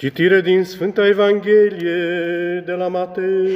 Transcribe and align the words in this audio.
Citire 0.00 0.40
din 0.40 0.64
Sfânta 0.64 1.06
Evanghelie 1.06 2.62
de 2.66 2.72
la 2.72 2.88
Matei. 2.88 3.48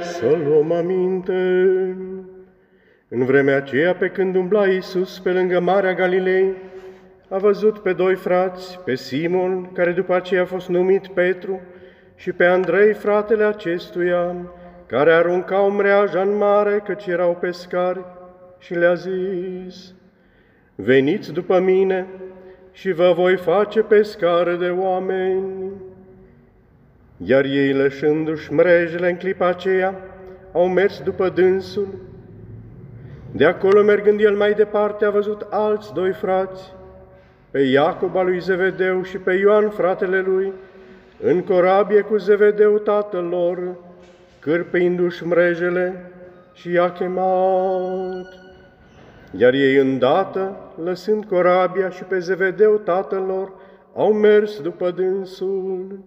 Să 0.00 0.38
luăm 0.44 0.72
aminte. 0.72 1.32
În 3.08 3.24
vremea 3.24 3.56
aceea, 3.56 3.94
pe 3.94 4.08
când 4.08 4.36
umbla 4.36 4.66
Iisus 4.68 5.18
pe 5.18 5.30
lângă 5.30 5.60
Marea 5.60 5.94
Galilei, 5.94 6.52
a 7.28 7.38
văzut 7.38 7.78
pe 7.78 7.92
doi 7.92 8.14
frați, 8.14 8.78
pe 8.84 8.94
Simon, 8.94 9.72
care 9.72 9.92
după 9.92 10.14
aceea 10.14 10.42
a 10.42 10.46
fost 10.46 10.68
numit 10.68 11.06
Petru, 11.06 11.60
și 12.14 12.32
pe 12.32 12.44
Andrei, 12.44 12.92
fratele 12.92 13.44
acestuia, 13.44 14.36
care 14.86 15.12
aruncau 15.12 15.70
mreaja 15.70 16.20
în 16.20 16.36
mare, 16.36 16.82
căci 16.84 17.06
erau 17.06 17.36
pescari, 17.40 18.04
și 18.58 18.74
le-a 18.74 18.94
zis, 18.94 19.94
Veniți 20.74 21.32
după 21.32 21.58
mine 21.58 22.06
și 22.72 22.92
vă 22.92 23.12
voi 23.16 23.36
face 23.36 23.80
pescare 23.80 24.56
de 24.56 24.68
oameni. 24.68 25.72
Iar 27.16 27.44
ei, 27.44 27.72
lășându-și 27.72 28.52
mrejele 28.52 29.10
în 29.10 29.16
clipa 29.16 29.46
aceea, 29.46 29.94
au 30.52 30.68
mers 30.68 31.00
după 31.00 31.28
dânsul. 31.28 31.88
De 33.32 33.44
acolo, 33.44 33.82
mergând 33.82 34.20
el 34.20 34.36
mai 34.36 34.52
departe, 34.52 35.04
a 35.04 35.10
văzut 35.10 35.46
alți 35.50 35.92
doi 35.92 36.12
frați, 36.12 36.72
pe 37.50 37.60
Iacob 37.60 38.16
al 38.16 38.24
lui 38.24 38.40
Zevedeu 38.40 39.02
și 39.02 39.16
pe 39.16 39.32
Ioan, 39.32 39.70
fratele 39.70 40.20
lui, 40.20 40.52
în 41.26 41.42
corabie 41.42 42.00
cu 42.00 42.16
Zevedeu 42.16 42.78
tatăl 42.78 43.24
lor, 43.24 43.76
cârpindu-și 44.40 45.26
mrejele 45.26 46.10
și 46.52 46.72
i-a 46.72 46.92
chemat. 46.92 48.26
Iar 49.38 49.52
ei 49.54 49.76
îndată, 49.76 50.56
lăsând 50.84 51.24
corabia 51.24 51.90
și 51.90 52.04
pe 52.04 52.18
Zevedeu 52.18 52.76
tatăl 52.76 53.24
lor, 53.26 53.52
au 53.94 54.12
mers 54.12 54.60
după 54.60 54.90
dânsul. 54.90 55.98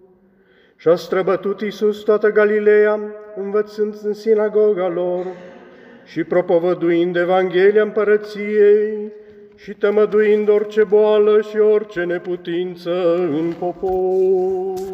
Și-a 0.75 0.95
străbătut 0.95 1.61
Iisus 1.61 2.03
toată 2.03 2.31
Galileea, 2.31 2.99
învățând 3.35 3.95
în 4.03 4.13
sinagoga 4.13 4.87
lor 4.87 5.25
și 6.05 6.23
propovăduind 6.23 7.15
Evanghelia 7.15 7.81
împărăției 7.81 9.11
și 9.57 9.73
tămăduind 9.73 10.49
orice 10.49 10.83
boală 10.83 11.41
și 11.41 11.57
orice 11.57 12.03
neputință 12.03 13.15
în 13.15 13.53
popor. 13.59 14.85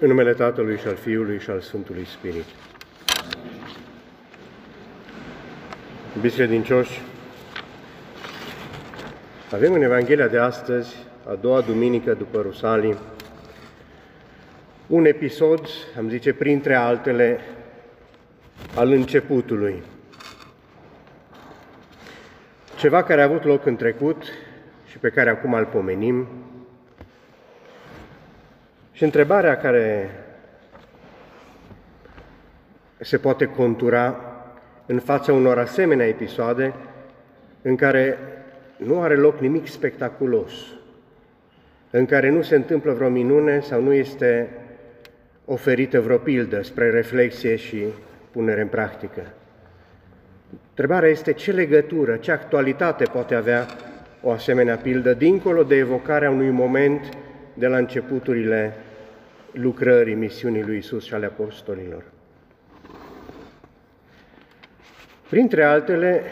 În 0.00 0.08
numele 0.08 0.32
Tatălui 0.32 0.78
și 0.78 0.86
al 0.86 0.94
Fiului 0.94 1.38
și 1.38 1.50
al 1.50 1.60
Sfântului 1.60 2.06
Spirit. 2.06 2.44
Iubiți 6.14 6.34
credincioși, 6.36 7.02
avem 9.52 9.72
în 9.72 9.82
Evanghelia 9.82 10.28
de 10.28 10.38
astăzi, 10.38 10.96
a 11.28 11.34
doua 11.34 11.60
duminică 11.60 12.14
după 12.14 12.40
Rusalii, 12.40 12.96
un 14.86 15.04
episod, 15.04 15.66
am 15.98 16.08
zice, 16.08 16.32
printre 16.32 16.74
altele, 16.74 17.40
al 18.74 18.92
începutului. 18.92 19.82
Ceva 22.76 23.02
care 23.02 23.20
a 23.20 23.24
avut 23.24 23.44
loc 23.44 23.66
în 23.66 23.76
trecut 23.76 24.24
și 24.86 24.98
pe 24.98 25.08
care 25.08 25.30
acum 25.30 25.52
îl 25.52 25.64
pomenim. 25.64 26.28
Și 28.92 29.04
întrebarea 29.04 29.56
care 29.56 30.10
se 33.00 33.18
poate 33.18 33.44
contura 33.44 34.20
în 34.86 34.98
fața 34.98 35.32
unor 35.32 35.58
asemenea 35.58 36.06
episoade 36.06 36.74
în 37.62 37.76
care 37.76 38.18
nu 38.78 39.00
are 39.00 39.16
loc 39.16 39.40
nimic 39.40 39.66
spectaculos, 39.66 40.52
în 41.90 42.06
care 42.06 42.30
nu 42.30 42.42
se 42.42 42.54
întâmplă 42.54 42.92
vreo 42.92 43.08
minune 43.08 43.60
sau 43.60 43.82
nu 43.82 43.92
este 43.92 44.48
oferită 45.44 46.00
vreo 46.00 46.16
pildă 46.16 46.62
spre 46.62 46.90
reflexie 46.90 47.56
și 47.56 47.84
punere 48.30 48.60
în 48.60 48.68
practică. 48.68 49.22
Întrebarea 50.68 51.08
este 51.08 51.32
ce 51.32 51.52
legătură, 51.52 52.16
ce 52.16 52.30
actualitate 52.30 53.04
poate 53.04 53.34
avea 53.34 53.66
o 54.22 54.30
asemenea 54.30 54.76
pildă, 54.76 55.14
dincolo 55.14 55.62
de 55.62 55.74
evocarea 55.74 56.30
unui 56.30 56.50
moment 56.50 57.08
de 57.54 57.66
la 57.66 57.76
începuturile 57.76 58.72
lucrării 59.52 60.14
misiunii 60.14 60.62
lui 60.62 60.76
Isus 60.76 61.04
și 61.04 61.14
ale 61.14 61.26
apostolilor. 61.26 62.04
Printre 65.28 65.64
altele, 65.64 66.22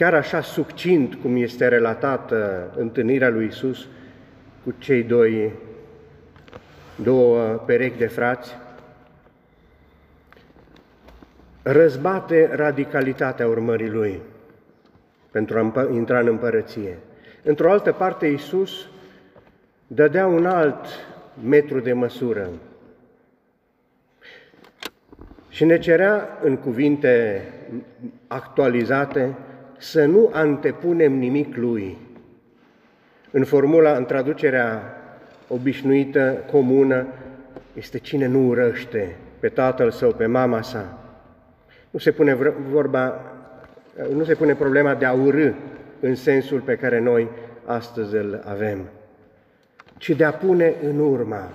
chiar 0.00 0.14
așa 0.14 0.40
succint 0.40 1.14
cum 1.14 1.36
este 1.36 1.68
relatată 1.68 2.70
întâlnirea 2.76 3.28
lui 3.28 3.46
Isus 3.46 3.86
cu 4.64 4.74
cei 4.78 5.02
doi, 5.02 5.52
două 7.02 7.40
perechi 7.40 7.98
de 7.98 8.06
frați, 8.06 8.56
răzbate 11.62 12.50
radicalitatea 12.52 13.46
urmării 13.46 13.88
lui 13.88 14.20
pentru 15.30 15.58
a 15.58 15.88
intra 15.92 16.18
în 16.18 16.26
împărăție. 16.26 16.98
Într-o 17.42 17.70
altă 17.70 17.92
parte, 17.92 18.26
Iisus 18.26 18.88
dădea 19.86 20.26
un 20.26 20.46
alt 20.46 20.86
metru 21.44 21.80
de 21.80 21.92
măsură 21.92 22.48
și 25.48 25.64
ne 25.64 25.78
cerea 25.78 26.38
în 26.42 26.56
cuvinte 26.56 27.42
actualizate 28.26 29.34
să 29.80 30.04
nu 30.04 30.30
antepunem 30.32 31.12
nimic 31.12 31.56
lui. 31.56 31.96
În 33.30 33.44
formula, 33.44 33.96
în 33.96 34.04
traducerea 34.04 34.82
obișnuită, 35.48 36.44
comună, 36.50 37.06
este 37.74 37.98
cine 37.98 38.26
nu 38.26 38.46
urăște 38.46 39.16
pe 39.38 39.48
tatăl 39.48 39.90
său, 39.90 40.12
pe 40.12 40.26
mama 40.26 40.62
sa. 40.62 40.98
Nu 41.90 41.98
se 41.98 42.10
pune 42.10 42.34
vorba, 42.70 43.20
nu 44.12 44.24
se 44.24 44.34
pune 44.34 44.54
problema 44.54 44.94
de 44.94 45.04
a 45.04 45.12
urâ 45.12 45.52
în 46.00 46.14
sensul 46.14 46.60
pe 46.60 46.76
care 46.76 46.98
noi 46.98 47.28
astăzi 47.64 48.14
îl 48.14 48.42
avem, 48.44 48.88
ci 49.98 50.10
de 50.10 50.24
a 50.24 50.32
pune 50.32 50.74
în 50.82 50.98
urma, 50.98 51.48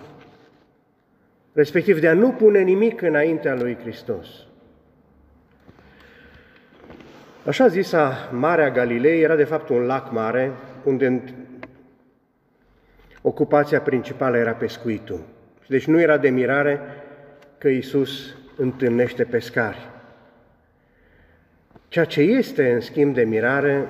respectiv 1.54 2.00
de 2.00 2.08
a 2.08 2.14
nu 2.14 2.30
pune 2.32 2.62
nimic 2.62 3.02
înaintea 3.02 3.56
lui 3.56 3.78
Hristos. 3.82 4.28
Așa 7.46 7.68
zisa 7.68 8.30
Marea 8.32 8.72
Galilei 8.72 9.22
era 9.22 9.36
de 9.36 9.44
fapt 9.44 9.70
un 9.70 9.82
lac 9.82 10.12
mare 10.12 10.52
unde 10.84 11.24
ocupația 13.22 13.82
principală 13.82 14.38
era 14.38 14.52
pescuitul. 14.52 15.20
Deci 15.68 15.86
nu 15.86 16.00
era 16.00 16.18
de 16.18 16.30
mirare 16.30 16.80
că 17.58 17.68
Iisus 17.68 18.36
întâlnește 18.58 19.24
pescari. 19.24 19.90
Ceea 21.88 22.06
ce 22.06 22.22
este, 22.22 22.72
în 22.72 22.80
schimb, 22.80 23.14
de 23.14 23.24
mirare, 23.24 23.88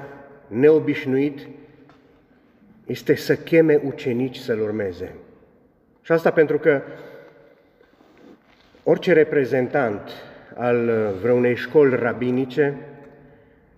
neobișnuit, 0.48 1.48
este 2.86 3.16
să 3.16 3.36
cheme 3.36 3.82
ucenici 3.84 4.38
să-L 4.38 4.62
urmeze. 4.62 5.16
Și 6.02 6.12
asta 6.12 6.32
pentru 6.32 6.58
că 6.58 6.82
orice 8.84 9.14
reprezentant 9.14 10.10
al 10.56 10.92
vreunei 11.22 11.56
școli 11.56 11.96
rabinice 11.96 12.78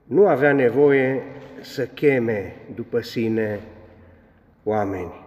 nu 0.08 0.28
avea 0.28 0.54
nevoie 0.54 1.24
să 1.62 1.86
cheme 1.86 2.56
după 2.76 3.02
sine 3.02 3.60
oameni, 4.64 5.26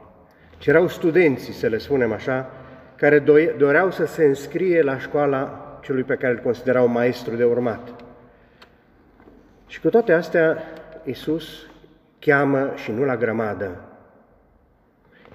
ci 0.59 0.67
erau 0.67 0.89
studenții, 0.89 1.53
să 1.53 1.67
le 1.67 1.79
spunem 1.79 2.13
așa, 2.13 2.51
care 2.97 3.19
doreau 3.59 3.91
să 3.91 4.05
se 4.05 4.25
înscrie 4.25 4.83
la 4.83 4.99
școala 4.99 5.65
celui 5.83 6.03
pe 6.03 6.15
care 6.15 6.33
îl 6.33 6.39
considerau 6.39 6.87
maestru 6.87 7.37
de 7.37 7.45
urmat. 7.45 8.05
Și 9.67 9.81
cu 9.81 9.89
toate 9.89 10.13
astea, 10.13 10.63
Iisus 11.05 11.67
cheamă 12.19 12.73
și 12.75 12.91
nu 12.91 13.05
la 13.05 13.17
grămadă, 13.17 13.81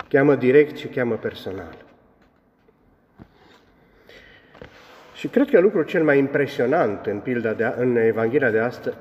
cheamă 0.10 0.36
direct 0.36 0.78
și 0.78 0.88
cheamă 0.88 1.16
personal. 1.16 1.78
Și 5.16 5.28
cred 5.28 5.50
că 5.50 5.60
lucrul 5.60 5.84
cel 5.84 6.04
mai 6.04 6.18
impresionant 6.18 7.06
în 7.06 7.20
pilda 7.20 7.54
de, 7.54 7.74
în 7.78 7.96
Evanghelia 7.96 8.50
de 8.50 8.60
astăzi 8.60 8.98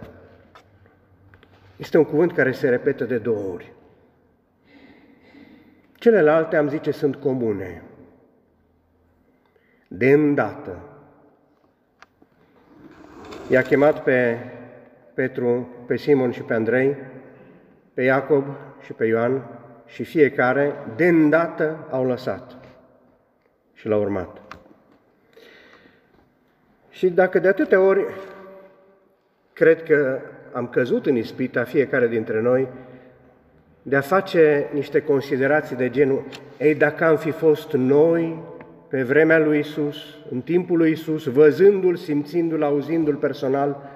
este 1.77 1.99
un 1.99 2.05
cuvânt 2.05 2.33
care 2.33 2.53
se 2.53 2.69
repetă 2.69 3.05
de 3.05 3.19
două 3.19 3.53
ori. 3.53 3.73
Celelalte 5.95 6.57
am 6.57 6.69
zice 6.69 6.91
sunt 6.91 7.17
comune. 7.17 7.83
De 9.89 10.11
îndată. 10.11 10.79
I-a 13.51 13.63
chemat 13.63 14.03
pe 14.03 14.39
Petru, 15.15 15.69
pe 15.87 15.97
Simon 15.97 16.31
și 16.31 16.43
pe 16.43 16.55
Andrei, 16.55 16.97
pe 17.95 18.03
Iacob 18.03 18.45
și 18.85 18.93
pe 18.93 19.05
Ioan 19.05 19.43
și 19.87 20.05
fiecare 20.05 20.73
de 20.97 21.09
îndată 21.09 21.87
au 21.91 22.07
lăsat 22.07 22.57
și 23.73 23.89
l-au 23.89 24.01
urmat. 24.01 24.43
Și 26.91 27.11
dacă 27.11 27.39
de 27.39 27.49
atâtea 27.49 27.81
ori 27.81 28.07
cred 29.53 29.83
că 29.83 30.21
am 30.55 30.67
căzut 30.67 31.07
în 31.07 31.17
ispita 31.17 31.65
fiecare 31.65 32.09
dintre 32.09 32.41
noi 32.41 32.69
de 33.83 33.97
a 33.97 34.01
face 34.01 34.69
niște 34.73 35.03
considerații 35.03 35.77
de 35.77 35.91
genul, 35.91 36.25
ei, 36.59 36.75
dacă 36.75 37.05
am 37.05 37.17
fi 37.17 37.31
fost 37.31 37.73
noi 37.73 38.43
pe 38.89 39.03
vremea 39.03 39.39
lui 39.39 39.59
Isus, 39.59 39.97
în 40.31 40.41
timpul 40.41 40.77
lui 40.77 40.91
Isus, 40.91 41.25
văzându-l, 41.25 41.97
simțindu-l, 41.97 42.63
auzindu-l 42.63 43.15
personal, 43.15 43.91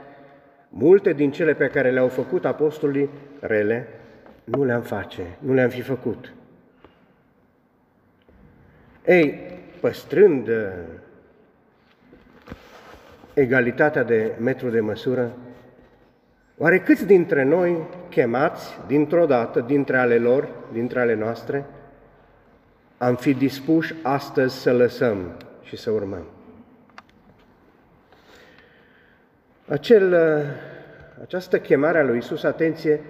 multe 0.68 1.12
din 1.12 1.30
cele 1.30 1.54
pe 1.54 1.66
care 1.66 1.90
le-au 1.90 2.08
făcut 2.08 2.44
apostolii 2.44 3.10
rele, 3.40 3.88
nu 4.44 4.64
le-am 4.64 4.82
face, 4.82 5.22
nu 5.38 5.54
le-am 5.54 5.68
fi 5.68 5.80
făcut. 5.80 6.32
Ei, 9.06 9.40
păstrând 9.80 10.48
uh, 10.48 10.54
egalitatea 13.34 14.02
de 14.02 14.32
metru 14.38 14.68
de 14.68 14.80
măsură, 14.80 15.32
oare 16.58 16.78
câți 16.78 17.06
dintre 17.06 17.42
noi 17.42 17.86
chemați 18.08 18.78
dintr-o 18.86 19.26
dată, 19.26 19.60
dintre 19.60 19.96
ale 19.96 20.18
lor, 20.18 20.48
dintre 20.72 21.00
ale 21.00 21.14
noastre, 21.14 21.64
am 22.98 23.16
fi 23.16 23.34
dispuși 23.34 23.94
astăzi 24.02 24.56
să 24.56 24.72
lăsăm 24.72 25.36
și 25.62 25.76
să 25.76 25.90
urmăm? 25.90 26.26
Acel, 29.68 30.12
uh, 30.12 30.44
această 31.22 31.60
chemare 31.60 31.98
a 31.98 32.04
lui 32.04 32.18
Isus, 32.18 32.42
atenție, 32.42 33.00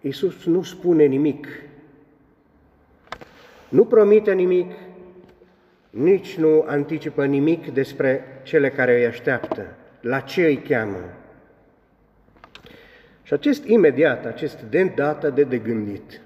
Isus 0.00 0.44
nu 0.44 0.62
spune 0.62 1.04
nimic, 1.04 1.46
nu 3.68 3.84
promite 3.84 4.32
nimic, 4.32 4.72
nici 5.90 6.36
nu 6.36 6.64
anticipă 6.66 7.24
nimic 7.24 7.72
despre 7.72 8.24
cele 8.42 8.70
care 8.70 8.96
îi 8.96 9.06
așteaptă, 9.06 9.66
la 10.00 10.20
ce 10.20 10.44
îi 10.44 10.56
cheamă. 10.56 10.98
Și 13.26 13.32
acest 13.32 13.64
imediat, 13.64 14.26
acest 14.26 14.60
de 14.60 14.92
dată 14.94 15.30
de 15.30 15.44
de 15.44 15.58
gândit. 15.58 16.20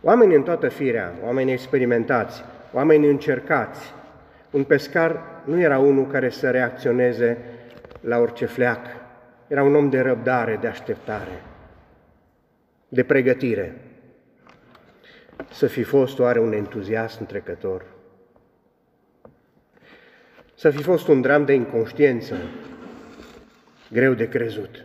Oamenii 0.00 0.36
în 0.36 0.42
toată 0.42 0.68
firea, 0.68 1.14
oameni 1.24 1.52
experimentați, 1.52 2.44
oameni 2.72 3.08
încercați, 3.08 3.92
un 4.50 4.64
pescar 4.64 5.20
nu 5.44 5.60
era 5.60 5.78
unul 5.78 6.06
care 6.06 6.28
să 6.28 6.50
reacționeze 6.50 7.38
la 8.00 8.18
orice 8.18 8.46
fleac, 8.46 8.86
era 9.46 9.62
un 9.62 9.74
om 9.74 9.90
de 9.90 10.00
răbdare, 10.00 10.58
de 10.60 10.66
așteptare, 10.66 11.42
de 12.88 13.04
pregătire. 13.04 13.74
Să 15.50 15.66
fi 15.66 15.82
fost 15.82 16.18
oare 16.18 16.40
un 16.40 16.52
entuziasm 16.52 17.26
trecător? 17.26 17.84
să 20.60 20.70
fi 20.70 20.82
fost 20.82 21.08
un 21.08 21.20
dram 21.20 21.44
de 21.44 21.52
inconștiență, 21.52 22.36
greu 23.92 24.14
de 24.14 24.28
crezut. 24.28 24.84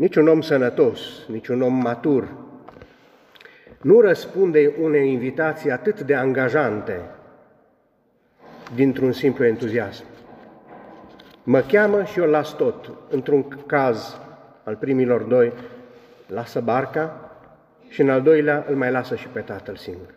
Nici 0.00 0.16
un 0.16 0.28
om 0.28 0.40
sănătos, 0.40 1.00
nici 1.28 1.48
un 1.48 1.62
om 1.62 1.74
matur 1.74 2.28
nu 3.80 4.00
răspunde 4.00 4.72
unei 4.80 5.12
invitații 5.12 5.70
atât 5.70 6.00
de 6.00 6.14
angajante 6.14 7.00
dintr-un 8.74 9.12
simplu 9.12 9.44
entuziasm. 9.44 10.04
Mă 11.42 11.60
cheamă 11.60 12.04
și 12.04 12.18
eu 12.18 12.26
las 12.26 12.56
tot. 12.56 12.90
Într-un 13.10 13.48
caz 13.66 14.16
al 14.64 14.76
primilor 14.76 15.22
doi, 15.22 15.52
lasă 16.26 16.60
barca 16.60 17.30
și 17.88 18.00
în 18.00 18.10
al 18.10 18.22
doilea 18.22 18.64
îl 18.68 18.76
mai 18.76 18.90
lasă 18.90 19.16
și 19.16 19.28
pe 19.28 19.40
tatăl 19.40 19.76
singur. 19.76 20.14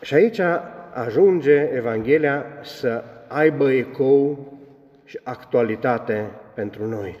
Și 0.00 0.14
aici 0.14 0.40
ajunge 0.94 1.70
Evanghelia 1.72 2.44
să 2.62 3.04
aibă 3.26 3.72
ecou 3.72 4.57
și 5.08 5.20
actualitate 5.22 6.30
pentru 6.54 6.86
noi. 6.86 7.20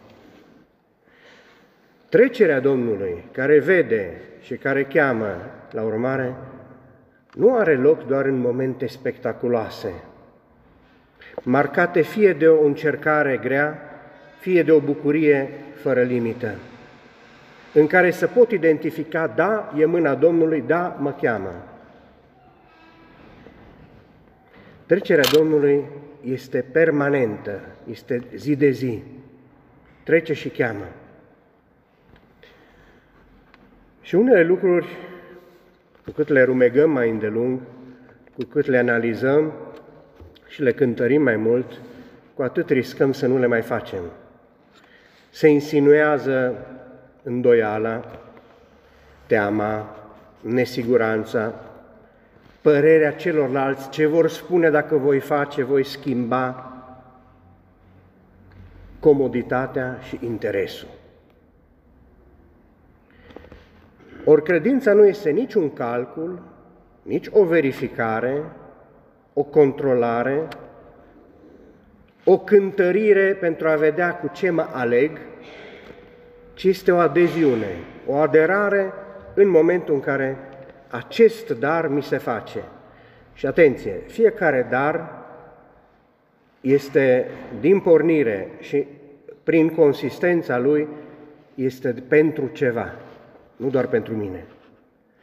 Trecerea 2.08 2.60
Domnului, 2.60 3.24
care 3.32 3.58
vede 3.58 4.20
și 4.40 4.54
care 4.54 4.84
cheamă 4.84 5.36
la 5.70 5.82
urmare, 5.82 6.34
nu 7.34 7.54
are 7.54 7.76
loc 7.76 8.06
doar 8.06 8.24
în 8.24 8.38
momente 8.38 8.86
spectaculoase, 8.86 9.92
marcate 11.42 12.00
fie 12.00 12.32
de 12.32 12.48
o 12.48 12.64
încercare 12.64 13.36
grea, 13.42 13.78
fie 14.38 14.62
de 14.62 14.72
o 14.72 14.80
bucurie 14.80 15.50
fără 15.74 16.02
limită, 16.02 16.54
în 17.74 17.86
care 17.86 18.10
să 18.10 18.26
pot 18.26 18.50
identifica, 18.50 19.26
da, 19.26 19.72
e 19.76 19.84
mâna 19.84 20.14
Domnului, 20.14 20.64
da, 20.66 20.96
mă 21.00 21.12
cheamă. 21.12 21.52
Trecerea 24.86 25.30
Domnului 25.32 25.84
este 26.24 26.64
permanentă, 26.72 27.60
este 27.90 28.22
zi 28.34 28.56
de 28.56 28.70
zi. 28.70 29.02
Trece 30.04 30.32
și 30.32 30.48
cheamă. 30.48 30.86
Și 34.00 34.14
unele 34.14 34.42
lucruri, 34.42 34.86
cu 36.04 36.10
cât 36.10 36.28
le 36.28 36.42
rumegăm 36.42 36.90
mai 36.90 37.10
îndelung, 37.10 37.60
cu 38.34 38.44
cât 38.44 38.66
le 38.66 38.78
analizăm 38.78 39.52
și 40.48 40.62
le 40.62 40.72
cântărim 40.72 41.22
mai 41.22 41.36
mult, 41.36 41.80
cu 42.34 42.42
atât 42.42 42.70
riscăm 42.70 43.12
să 43.12 43.26
nu 43.26 43.38
le 43.38 43.46
mai 43.46 43.62
facem. 43.62 44.02
Se 45.30 45.48
insinuează 45.48 46.66
îndoiala, 47.22 48.20
teama, 49.26 49.96
nesiguranța, 50.40 51.54
părerea 52.68 53.12
celorlalți, 53.12 53.88
ce 53.88 54.06
vor 54.06 54.28
spune 54.28 54.70
dacă 54.70 54.96
voi 54.96 55.18
face, 55.18 55.64
voi 55.64 55.84
schimba 55.84 56.72
comoditatea 59.00 59.98
și 60.02 60.18
interesul. 60.22 60.88
Ori 64.24 64.42
credința 64.42 64.92
nu 64.92 65.06
este 65.06 65.30
nici 65.30 65.54
un 65.54 65.72
calcul, 65.72 66.42
nici 67.02 67.26
o 67.30 67.44
verificare, 67.44 68.42
o 69.32 69.42
controlare, 69.42 70.48
o 72.24 72.38
cântărire 72.38 73.36
pentru 73.40 73.68
a 73.68 73.74
vedea 73.74 74.14
cu 74.14 74.30
ce 74.32 74.50
mă 74.50 74.68
aleg, 74.72 75.18
ci 76.54 76.64
este 76.64 76.92
o 76.92 76.98
adeziune, 76.98 77.76
o 78.06 78.14
aderare 78.14 78.92
în 79.34 79.48
momentul 79.48 79.94
în 79.94 80.00
care 80.00 80.47
acest 80.90 81.50
dar 81.50 81.88
mi 81.88 82.02
se 82.02 82.16
face. 82.18 82.62
Și 83.34 83.46
atenție, 83.46 83.92
fiecare 84.06 84.66
dar 84.70 85.10
este 86.60 87.26
din 87.60 87.80
pornire 87.80 88.48
și 88.60 88.86
prin 89.42 89.68
consistența 89.68 90.58
lui 90.58 90.88
este 91.54 91.94
pentru 92.08 92.46
ceva, 92.46 92.92
nu 93.56 93.68
doar 93.68 93.86
pentru 93.86 94.14
mine. 94.14 94.44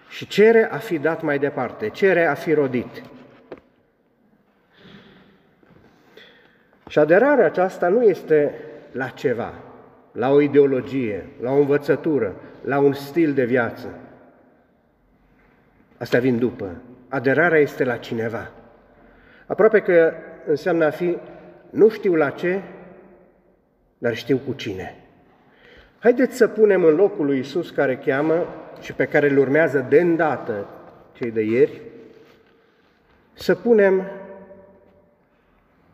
Și 0.10 0.28
cere 0.28 0.72
a 0.72 0.78
fi 0.78 0.98
dat 0.98 1.22
mai 1.22 1.40
departe, 1.40 1.90
cere 1.90 2.26
a 2.26 2.34
fi 2.34 2.54
rodit. 2.54 3.04
Și 6.88 7.00
aderarea 7.00 7.46
aceasta 7.46 7.88
nu 7.88 8.04
este 8.04 8.54
la 8.92 9.08
ceva, 9.08 9.54
la 10.12 10.32
o 10.32 10.42
ideologie, 10.42 11.26
la 11.42 11.52
o 11.52 11.58
învățătură, 11.58 12.36
la 12.62 12.80
un 12.80 12.94
stil 12.94 13.34
de 13.34 13.46
viață, 13.46 13.88
Asta 16.06 16.20
vin 16.20 16.38
după. 16.38 16.76
Aderarea 17.10 17.60
este 17.60 17.84
la 17.84 17.98
cineva. 17.98 18.52
Aproape 19.46 19.80
că 19.80 20.14
înseamnă 20.48 20.86
a 20.86 20.90
fi, 20.90 21.18
nu 21.70 21.90
știu 21.90 22.16
la 22.16 22.30
ce, 22.30 22.62
dar 23.98 24.16
știu 24.16 24.38
cu 24.38 24.54
cine. 24.54 24.96
Haideți 26.00 26.36
să 26.36 26.48
punem 26.48 26.84
în 26.84 26.96
locul 26.96 27.26
lui 27.26 27.40
Isus 27.40 27.70
care 27.70 27.98
cheamă 27.98 28.48
și 28.82 28.94
pe 28.94 29.06
care 29.06 29.30
îl 29.30 29.38
urmează 29.38 29.86
de 29.90 30.00
îndată 30.00 30.68
cei 31.14 31.32
de 31.32 31.42
ieri, 31.42 31.82
să 33.34 33.56
punem 33.56 34.08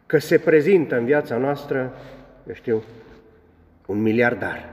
că 0.06 0.18
se 0.18 0.38
prezintă 0.38 0.98
în 0.98 1.06
viața 1.06 1.38
noastră, 1.38 1.94
eu 2.48 2.54
știu, 2.54 2.84
un 3.86 4.02
miliardar. 4.02 4.70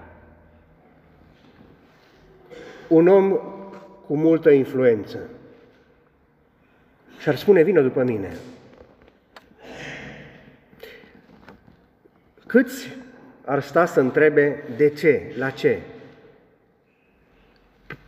Un 2.88 3.09
om 3.09 3.38
cu 4.08 4.16
multă 4.16 4.50
influență. 4.50 5.18
Și 7.18 7.28
ar 7.28 7.36
spune, 7.36 7.62
vină 7.62 7.82
după 7.82 8.02
mine. 8.02 8.36
Câți 12.46 12.96
ar 13.44 13.62
sta 13.62 13.86
să 13.86 14.00
întrebe 14.00 14.64
de 14.76 14.88
ce, 14.88 15.32
la 15.36 15.50
ce? 15.50 15.78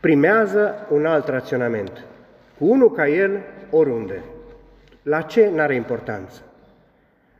primează 0.00 0.86
un 0.90 1.06
alt 1.06 1.28
raționament. 1.28 2.04
Cu 2.58 2.66
unul 2.66 2.90
ca 2.90 3.08
el, 3.08 3.40
oriunde. 3.70 4.22
La 5.02 5.20
ce 5.20 5.50
n-are 5.54 5.74
importanță? 5.74 6.42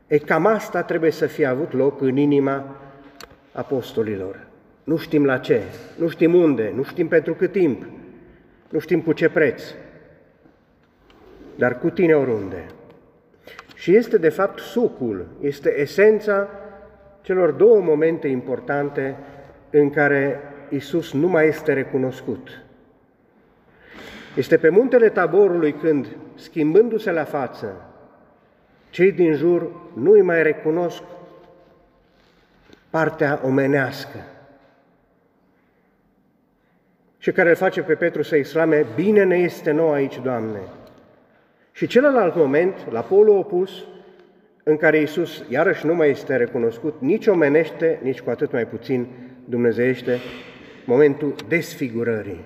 E 0.07 0.17
cam 0.17 0.45
asta 0.45 0.83
trebuie 0.83 1.11
să 1.11 1.25
fie 1.25 1.45
avut 1.45 1.73
loc 1.73 2.01
în 2.01 2.17
inima 2.17 2.75
apostolilor. 3.51 4.47
Nu 4.83 4.97
știm 4.97 5.25
la 5.25 5.37
ce, 5.37 5.61
nu 5.97 6.07
știm 6.07 6.33
unde, 6.33 6.71
nu 6.75 6.83
știm 6.83 7.07
pentru 7.07 7.33
cât 7.33 7.51
timp, 7.51 7.85
nu 8.71 8.79
știm 8.79 9.01
cu 9.01 9.13
ce 9.13 9.29
preț, 9.29 9.63
dar 11.55 11.79
cu 11.79 11.89
tine 11.89 12.13
oriunde. 12.13 12.65
Și 13.75 13.95
este 13.95 14.17
de 14.17 14.29
fapt 14.29 14.59
sucul, 14.59 15.25
este 15.41 15.79
esența 15.79 16.49
celor 17.21 17.51
două 17.51 17.79
momente 17.79 18.27
importante 18.27 19.15
în 19.69 19.89
care 19.89 20.39
Isus 20.69 21.13
nu 21.13 21.27
mai 21.27 21.47
este 21.47 21.73
recunoscut. 21.73 22.61
Este 24.35 24.57
pe 24.57 24.69
muntele 24.69 25.09
taborului 25.09 25.73
când, 25.73 26.07
schimbându-se 26.35 27.11
la 27.11 27.23
față, 27.23 27.85
cei 28.89 29.11
din 29.11 29.33
jur 29.33 29.71
nu 29.93 30.11
îi 30.11 30.21
mai 30.21 30.43
recunosc 30.43 31.03
partea 32.89 33.41
omenească 33.43 34.17
și 37.21 37.31
care 37.31 37.49
îl 37.49 37.55
face 37.55 37.81
pe 37.81 37.93
Petru 37.93 38.21
să 38.21 38.35
exclame, 38.35 38.85
bine 38.95 39.23
ne 39.23 39.35
este 39.35 39.71
nou 39.71 39.91
aici, 39.91 40.19
Doamne. 40.23 40.59
Și 41.71 41.87
celălalt 41.87 42.35
moment, 42.35 42.91
la 42.91 43.01
polul 43.01 43.37
opus, 43.37 43.85
în 44.63 44.77
care 44.77 44.99
Iisus 44.99 45.43
iarăși 45.49 45.85
nu 45.85 45.95
mai 45.95 46.09
este 46.09 46.35
recunoscut, 46.35 46.95
nici 46.99 47.27
omenește, 47.27 47.99
nici 48.03 48.21
cu 48.21 48.29
atât 48.29 48.51
mai 48.51 48.65
puțin 48.65 49.07
dumnezeiește, 49.45 50.17
momentul 50.85 51.35
desfigurării. 51.47 52.45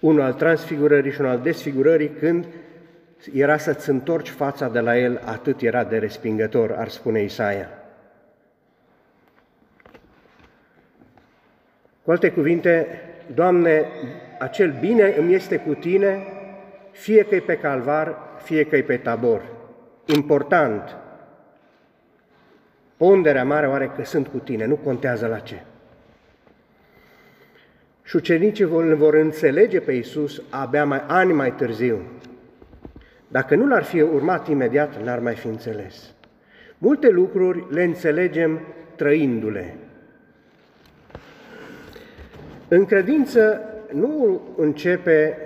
Unul 0.00 0.20
al 0.20 0.32
transfigurării 0.32 1.12
și 1.12 1.20
unul 1.20 1.32
al 1.32 1.40
desfigurării, 1.40 2.08
când 2.08 2.46
era 3.34 3.56
să-ți 3.56 3.90
întorci 3.90 4.28
fața 4.28 4.68
de 4.68 4.80
la 4.80 4.98
el, 4.98 5.20
atât 5.24 5.60
era 5.60 5.84
de 5.84 5.98
respingător, 5.98 6.72
ar 6.72 6.88
spune 6.88 7.22
Isaia. 7.22 7.68
Cu 12.02 12.10
alte 12.10 12.30
cuvinte, 12.30 12.86
Doamne, 13.34 13.86
acel 14.38 14.76
bine 14.80 15.14
îmi 15.18 15.34
este 15.34 15.56
cu 15.56 15.74
Tine, 15.74 16.26
fie 16.90 17.22
că 17.22 17.34
e 17.34 17.40
pe 17.40 17.56
calvar, 17.56 18.16
fie 18.42 18.64
că 18.64 18.76
e 18.76 18.82
pe 18.82 18.96
tabor. 18.96 19.42
Important. 20.04 20.96
Ponderea 22.96 23.44
mare 23.44 23.66
oare 23.66 23.92
că 23.96 24.04
sunt 24.04 24.26
cu 24.26 24.38
Tine, 24.38 24.66
nu 24.66 24.74
contează 24.74 25.26
la 25.26 25.38
ce. 25.38 25.62
Și 28.02 28.16
ucenicii 28.16 28.64
vor, 28.64 28.94
vor 28.94 29.14
înțelege 29.14 29.80
pe 29.80 29.92
Iisus 29.92 30.42
abia 30.50 30.84
mai 30.84 31.02
ani 31.06 31.32
mai 31.32 31.52
târziu. 31.52 31.98
Dacă 33.28 33.54
nu 33.54 33.66
l-ar 33.66 33.82
fi 33.82 34.00
urmat 34.00 34.48
imediat, 34.48 35.02
n-ar 35.02 35.18
mai 35.18 35.34
fi 35.34 35.46
înțeles. 35.46 36.14
Multe 36.78 37.08
lucruri 37.08 37.66
le 37.70 37.82
înțelegem 37.82 38.60
trăindu-le. 38.96 39.74
În 42.72 42.84
credință 42.84 43.60
nu 43.92 44.40
începe 44.56 45.36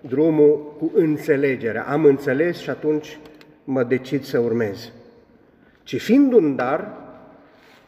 drumul 0.00 0.74
cu 0.78 0.90
înțelegerea. 0.94 1.84
Am 1.84 2.04
înțeles 2.04 2.58
și 2.58 2.70
atunci 2.70 3.18
mă 3.64 3.82
decid 3.82 4.22
să 4.22 4.38
urmez. 4.38 4.92
Ci 5.82 6.00
fiind 6.00 6.32
un 6.32 6.56
dar, 6.56 6.90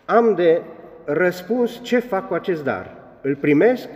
am 0.04 0.34
de 0.34 0.60
răspuns 1.04 1.80
ce 1.82 1.98
fac 1.98 2.28
cu 2.28 2.34
acest 2.34 2.64
dar. 2.64 2.96
Îl 3.20 3.36
primesc, 3.36 3.88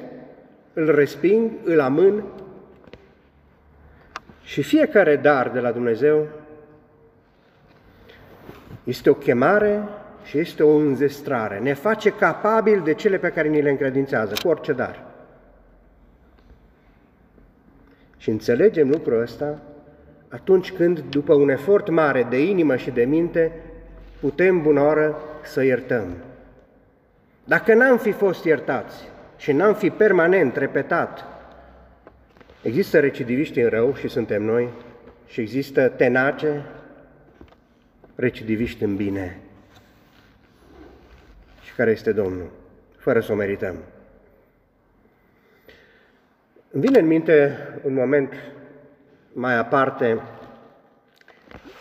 îl 0.72 0.94
resping, 0.94 1.50
îl 1.64 1.80
amân 1.80 2.24
și 4.42 4.62
fiecare 4.62 5.16
dar 5.16 5.50
de 5.50 5.60
la 5.60 5.72
Dumnezeu 5.72 6.26
este 8.84 9.10
o 9.10 9.14
chemare 9.14 9.82
și 10.28 10.38
este 10.38 10.62
o 10.62 10.76
înzestrare. 10.76 11.58
Ne 11.58 11.74
face 11.74 12.10
capabil 12.10 12.80
de 12.80 12.94
cele 12.94 13.18
pe 13.18 13.28
care 13.28 13.48
ni 13.48 13.62
le 13.62 13.70
încredințează, 13.70 14.34
cu 14.42 14.48
orice 14.48 14.72
dar. 14.72 15.06
Și 18.16 18.30
înțelegem 18.30 18.88
lucrul 18.88 19.20
ăsta 19.20 19.62
atunci 20.28 20.72
când, 20.72 21.00
după 21.00 21.34
un 21.34 21.48
efort 21.48 21.88
mare 21.90 22.26
de 22.30 22.42
inimă 22.48 22.76
și 22.76 22.90
de 22.90 23.04
minte, 23.04 23.52
putem 24.20 24.62
bunoară 24.62 25.16
să 25.44 25.62
iertăm. 25.62 26.16
Dacă 27.44 27.74
n-am 27.74 27.98
fi 27.98 28.12
fost 28.12 28.44
iertați 28.44 29.08
și 29.36 29.52
n-am 29.52 29.74
fi 29.74 29.90
permanent 29.90 30.56
repetat, 30.56 31.24
există 32.62 33.00
recidiviști 33.00 33.60
în 33.60 33.68
rău 33.68 33.94
și 33.94 34.08
suntem 34.08 34.42
noi, 34.42 34.68
și 35.26 35.40
există 35.40 35.88
tenace 35.88 36.62
recidiviști 38.14 38.84
în 38.84 38.96
bine 38.96 39.38
care 41.78 41.90
este 41.90 42.12
Domnul, 42.12 42.50
fără 42.96 43.20
să 43.20 43.32
o 43.32 43.34
merităm. 43.34 43.76
Îmi 46.70 46.82
vine 46.82 46.98
în 46.98 47.06
minte 47.06 47.58
un 47.82 47.94
moment 47.94 48.32
mai 49.32 49.56
aparte, 49.58 50.20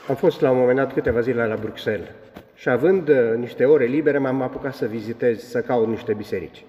am 0.08 0.16
fost 0.16 0.42
la 0.42 0.52
un 0.52 0.58
moment 0.58 0.78
dat 0.78 0.94
câteva 0.94 1.20
zile 1.20 1.48
la 1.48 1.56
Bruxelles 1.56 2.08
și 2.56 2.70
având 2.70 3.08
uh, 3.08 3.34
niște 3.36 3.66
ore 3.66 3.86
libere 3.86 4.18
m-am 4.18 4.42
apucat 4.42 4.74
să 4.74 4.86
vizitez, 4.86 5.44
să 5.44 5.62
caut 5.62 5.88
niște 5.88 6.14
biserici. 6.14 6.66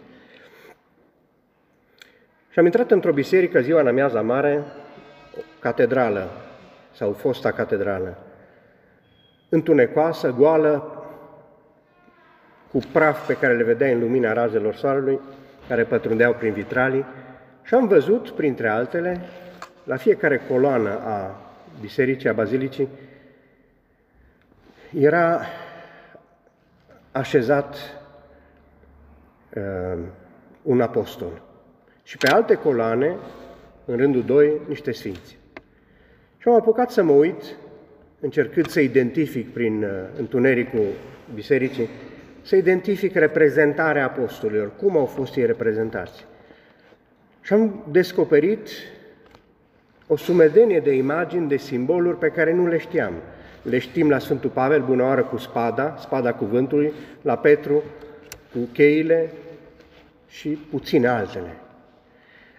Și 2.50 2.58
am 2.58 2.64
intrat 2.64 2.90
într-o 2.90 3.12
biserică 3.12 3.60
ziua 3.60 3.80
în 3.80 3.86
amiaza 3.86 4.22
mare, 4.22 4.62
catedrală 5.60 6.30
sau 6.92 7.12
fosta 7.12 7.52
catedrală, 7.52 8.18
întunecoasă, 9.48 10.34
goală, 10.38 10.97
cu 12.70 12.78
praf 12.92 13.26
pe 13.26 13.34
care 13.34 13.56
le 13.56 13.62
vedeai 13.62 13.92
în 13.92 14.00
lumina 14.00 14.32
razelor 14.32 14.74
soarelui, 14.74 15.20
care 15.68 15.84
pătrundeau 15.84 16.34
prin 16.34 16.52
vitralii, 16.52 17.04
și 17.62 17.74
am 17.74 17.86
văzut, 17.86 18.30
printre 18.30 18.68
altele, 18.68 19.20
la 19.84 19.96
fiecare 19.96 20.40
coloană 20.48 20.90
a 20.90 21.40
bisericii, 21.80 22.28
a 22.28 22.32
bazilicii, 22.32 22.88
era 24.98 25.40
așezat 27.12 27.76
uh, 29.54 29.98
un 30.62 30.80
apostol. 30.80 31.42
Și 32.02 32.16
pe 32.16 32.28
alte 32.28 32.54
coloane, 32.54 33.16
în 33.84 33.96
rândul 33.96 34.22
doi, 34.22 34.60
niște 34.68 34.92
sfinți. 34.92 35.38
Și 36.38 36.48
am 36.48 36.54
apucat 36.54 36.90
să 36.90 37.02
mă 37.02 37.12
uit, 37.12 37.56
încercând 38.20 38.66
să 38.66 38.80
identific 38.80 39.52
prin 39.52 39.82
uh, 39.82 39.90
întunericul 40.18 40.86
bisericii 41.34 41.88
să 42.42 42.56
identific 42.56 43.14
reprezentarea 43.14 44.04
apostolilor, 44.04 44.70
cum 44.76 44.96
au 44.96 45.04
fost 45.04 45.36
ei 45.36 45.46
reprezentați. 45.46 46.26
Și 47.40 47.52
am 47.52 47.84
descoperit 47.90 48.68
o 50.06 50.16
sumedenie 50.16 50.80
de 50.80 50.94
imagini, 50.94 51.48
de 51.48 51.56
simboluri 51.56 52.18
pe 52.18 52.28
care 52.28 52.52
nu 52.52 52.66
le 52.66 52.78
știam. 52.78 53.12
Le 53.62 53.78
știm 53.78 54.08
la 54.08 54.18
Sfântul 54.18 54.50
Pavel, 54.50 54.82
bună 54.82 55.02
oară 55.02 55.22
cu 55.22 55.36
spada, 55.36 55.96
spada 55.98 56.32
cuvântului, 56.32 56.92
la 57.22 57.36
Petru 57.36 57.82
cu 58.52 58.58
cheile 58.72 59.30
și 60.28 60.48
puține 60.48 61.06
altele. 61.06 61.56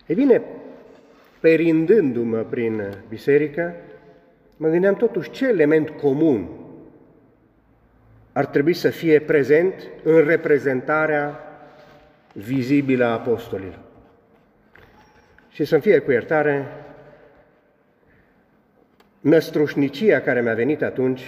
Ei 0.05 0.15
bine, 0.15 0.41
perindându-mă 1.39 2.37
prin 2.37 2.81
biserică, 3.09 3.75
mă 4.57 4.67
gândeam 4.67 4.95
totuși 4.95 5.29
ce 5.29 5.47
element 5.47 5.89
comun 5.89 6.47
ar 8.39 8.45
trebui 8.45 8.73
să 8.73 8.89
fie 8.89 9.19
prezent 9.19 9.73
în 10.03 10.25
reprezentarea 10.25 11.39
vizibilă 12.33 13.05
a 13.05 13.11
apostolilor. 13.11 13.79
Și 15.49 15.65
să-mi 15.65 15.81
fie 15.81 15.99
cu 15.99 16.11
iertare, 16.11 16.67
năstrușnicia 19.19 20.19
care 20.19 20.41
mi-a 20.41 20.53
venit 20.53 20.81
atunci 20.81 21.21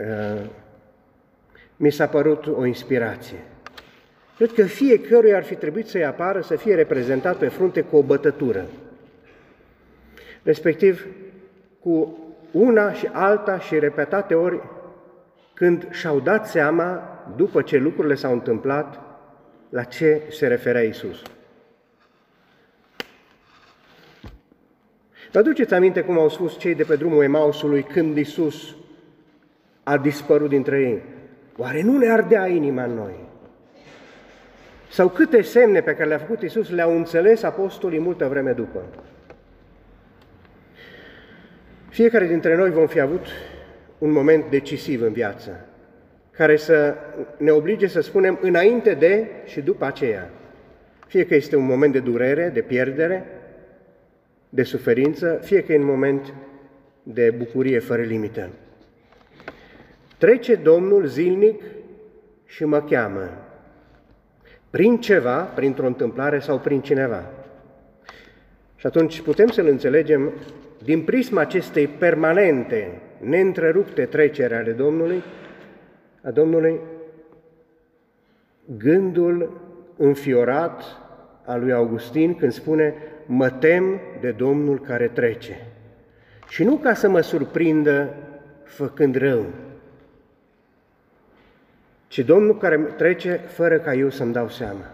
uh, 0.00 0.40
mi 1.76 1.90
s-a 1.90 2.06
părut 2.06 2.46
o 2.46 2.64
inspirație. 2.64 3.38
Cred 4.36 4.52
că 4.52 4.62
fiecăruia 4.62 5.36
ar 5.36 5.44
fi 5.44 5.54
trebuit 5.54 5.86
să-i 5.86 6.04
apară 6.04 6.40
să 6.40 6.56
fie 6.56 6.74
reprezentat 6.74 7.36
pe 7.36 7.48
frunte 7.48 7.80
cu 7.80 7.96
o 7.96 8.02
bătătură, 8.02 8.66
respectiv 10.42 11.06
cu 11.80 12.18
una 12.52 12.92
și 12.92 13.08
alta 13.12 13.58
și 13.58 13.78
repetate 13.78 14.34
ori 14.34 14.60
când 15.54 15.88
și-au 15.90 16.20
dat 16.20 16.48
seama, 16.48 17.02
după 17.36 17.62
ce 17.62 17.76
lucrurile 17.76 18.14
s-au 18.14 18.32
întâmplat, 18.32 19.00
la 19.68 19.82
ce 19.82 20.22
se 20.30 20.46
referea 20.46 20.82
Isus. 20.82 21.22
Vă 25.32 25.38
aduceți 25.38 25.74
aminte 25.74 26.00
cum 26.00 26.18
au 26.18 26.28
spus 26.28 26.58
cei 26.58 26.74
de 26.74 26.82
pe 26.82 26.96
drumul 26.96 27.22
Emausului 27.22 27.82
când 27.82 28.16
Isus 28.16 28.76
a 29.82 29.96
dispărut 29.96 30.48
dintre 30.48 30.80
ei? 30.80 31.02
Oare 31.56 31.82
nu 31.82 31.98
ne 31.98 32.10
ardea 32.10 32.46
inima 32.46 32.84
în 32.84 32.94
noi? 32.94 33.14
Sau 34.90 35.08
câte 35.08 35.42
semne 35.42 35.80
pe 35.80 35.94
care 35.94 36.08
le-a 36.08 36.18
făcut 36.18 36.42
Isus 36.42 36.70
le-au 36.70 36.96
înțeles 36.96 37.42
apostolii 37.42 38.00
multă 38.00 38.26
vreme 38.28 38.52
după. 38.52 38.82
Fiecare 41.88 42.26
dintre 42.26 42.56
noi 42.56 42.70
vom 42.70 42.86
fi 42.86 43.00
avut 43.00 43.26
un 43.98 44.10
moment 44.10 44.50
decisiv 44.50 45.02
în 45.02 45.12
viață, 45.12 45.66
care 46.30 46.56
să 46.56 46.94
ne 47.36 47.50
oblige 47.50 47.86
să 47.86 48.00
spunem 48.00 48.38
înainte 48.42 48.94
de 48.94 49.26
și 49.44 49.60
după 49.60 49.84
aceea. 49.84 50.30
Fie 51.06 51.26
că 51.26 51.34
este 51.34 51.56
un 51.56 51.64
moment 51.64 51.92
de 51.92 52.00
durere, 52.00 52.50
de 52.54 52.60
pierdere, 52.60 53.26
de 54.48 54.62
suferință, 54.62 55.40
fie 55.42 55.62
că 55.62 55.72
e 55.72 55.78
un 55.78 55.84
moment 55.84 56.34
de 57.02 57.30
bucurie 57.30 57.78
fără 57.78 58.02
limită. 58.02 58.48
Trece 60.18 60.54
Domnul 60.54 61.06
zilnic 61.06 61.62
și 62.46 62.64
mă 62.64 62.82
cheamă, 62.82 63.46
prin 64.70 65.00
ceva, 65.00 65.38
printr-o 65.42 65.86
întâmplare 65.86 66.38
sau 66.38 66.58
prin 66.58 66.80
cineva. 66.80 67.30
Și 68.76 68.86
atunci 68.86 69.20
putem 69.20 69.48
să-L 69.48 69.66
înțelegem 69.66 70.32
din 70.88 71.02
prisma 71.02 71.40
acestei 71.40 71.86
permanente, 71.86 73.00
neîntrerupte 73.18 74.04
trecere 74.04 74.56
ale 74.56 74.72
Domnului, 74.72 75.22
a 76.22 76.30
Domnului, 76.30 76.80
gândul 78.78 79.60
înfiorat 79.96 80.82
al 81.44 81.60
lui 81.60 81.72
Augustin 81.72 82.34
când 82.34 82.52
spune 82.52 82.94
mă 83.26 83.50
tem 83.50 84.00
de 84.20 84.30
Domnul 84.30 84.80
care 84.80 85.08
trece. 85.08 85.66
Și 86.48 86.64
nu 86.64 86.76
ca 86.76 86.94
să 86.94 87.08
mă 87.08 87.20
surprindă 87.20 88.14
făcând 88.64 89.16
rău, 89.16 89.46
ci 92.06 92.18
Domnul 92.18 92.58
care 92.58 92.76
trece 92.76 93.40
fără 93.46 93.78
ca 93.78 93.94
eu 93.94 94.10
să-mi 94.10 94.32
dau 94.32 94.48
seama. 94.48 94.84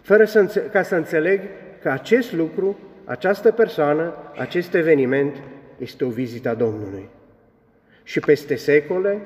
Fără 0.00 0.24
să, 0.24 0.44
ca 0.72 0.82
să 0.82 0.96
înțeleg 0.96 1.40
că 1.82 1.90
acest 1.90 2.32
lucru, 2.32 2.78
această 3.04 3.52
persoană, 3.52 4.14
acest 4.38 4.74
eveniment 4.74 5.36
este 5.78 6.04
o 6.04 6.08
vizită 6.08 6.48
a 6.48 6.54
Domnului. 6.54 7.08
Și 8.02 8.20
peste 8.20 8.54
secole, 8.54 9.20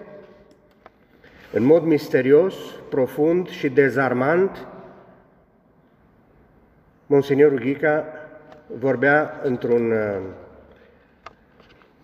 în 1.53 1.63
mod 1.63 1.83
misterios, 1.83 2.55
profund 2.89 3.49
și 3.49 3.69
dezarmant, 3.69 4.67
Monsignorul 7.07 7.59
Ghica 7.59 8.05
vorbea 8.67 9.41
într-un, 9.43 9.93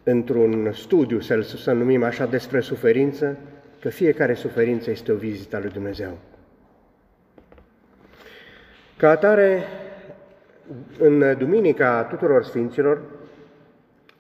într-un 0.03 0.73
studiu, 0.73 1.21
să-l 1.21 1.43
să 1.43 1.73
numim 1.73 2.03
așa, 2.03 2.27
despre 2.27 2.61
suferință, 2.61 3.37
că 3.81 3.89
fiecare 3.89 4.35
suferință 4.35 4.91
este 4.91 5.13
o 5.13 5.17
vizită 5.17 5.57
a 5.57 5.59
lui 5.59 5.71
Dumnezeu. 5.71 6.19
Ca 8.97 9.11
atare, 9.11 9.63
în 10.99 11.39
Duminica 11.39 12.03
tuturor 12.05 12.45
Sfinților, 12.45 13.01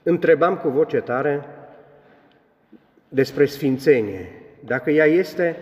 întrebam 0.02 0.56
cu 0.56 0.68
voce 0.68 1.00
tare 1.00 1.44
despre 3.08 3.44
Sfințenie, 3.44 4.28
dacă 4.61 4.90
ea 4.90 5.04
este 5.04 5.56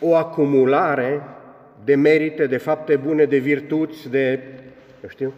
o 0.00 0.14
acumulare 0.14 1.22
de 1.84 1.94
merite, 1.94 2.46
de 2.46 2.56
fapte 2.56 2.96
bune, 2.96 3.24
de 3.24 3.38
virtuți, 3.38 4.10
de, 4.10 4.42
eu 5.02 5.08
știu, 5.08 5.32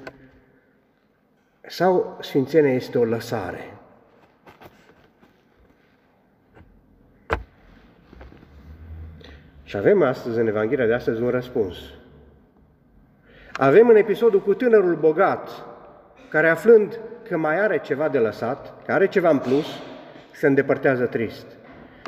sau 1.67 2.19
Sfințenia 2.21 2.73
este 2.73 2.99
o 2.99 3.05
lăsare. 3.05 3.71
Și 9.63 9.77
avem 9.77 10.03
astăzi, 10.03 10.39
în 10.39 10.47
Evanghelia 10.47 10.87
de 10.87 10.95
astăzi, 10.95 11.23
un 11.23 11.29
răspuns. 11.29 11.77
Avem 13.57 13.89
în 13.89 13.97
episodul 13.97 14.41
cu 14.41 14.55
tânărul 14.55 14.95
bogat, 14.95 15.65
care 16.29 16.49
aflând 16.49 17.01
că 17.29 17.37
mai 17.37 17.61
are 17.61 17.79
ceva 17.79 18.09
de 18.09 18.19
lăsat, 18.19 18.85
că 18.85 18.93
are 18.93 19.09
ceva 19.09 19.31
în 19.31 19.39
plus, 19.39 19.67
se 20.33 20.47
îndepărtează 20.47 21.07
trist. 21.07 21.47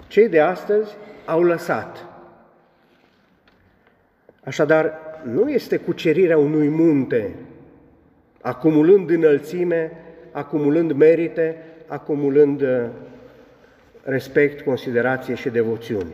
Cei 0.07 0.29
de 0.29 0.41
astăzi 0.41 0.97
au 1.25 1.43
lăsat. 1.43 2.07
Așadar, 4.45 4.93
nu 5.23 5.49
este 5.51 5.77
cucerirea 5.77 6.39
unui 6.39 6.69
munte, 6.69 7.35
acumulând 8.41 9.11
înălțime, 9.11 9.93
acumulând 10.33 10.93
merite, 10.93 11.57
acumulând 11.87 12.61
uh, 12.61 12.85
respect, 14.03 14.65
considerație 14.65 15.35
și 15.35 15.49
devoțiune. 15.49 16.13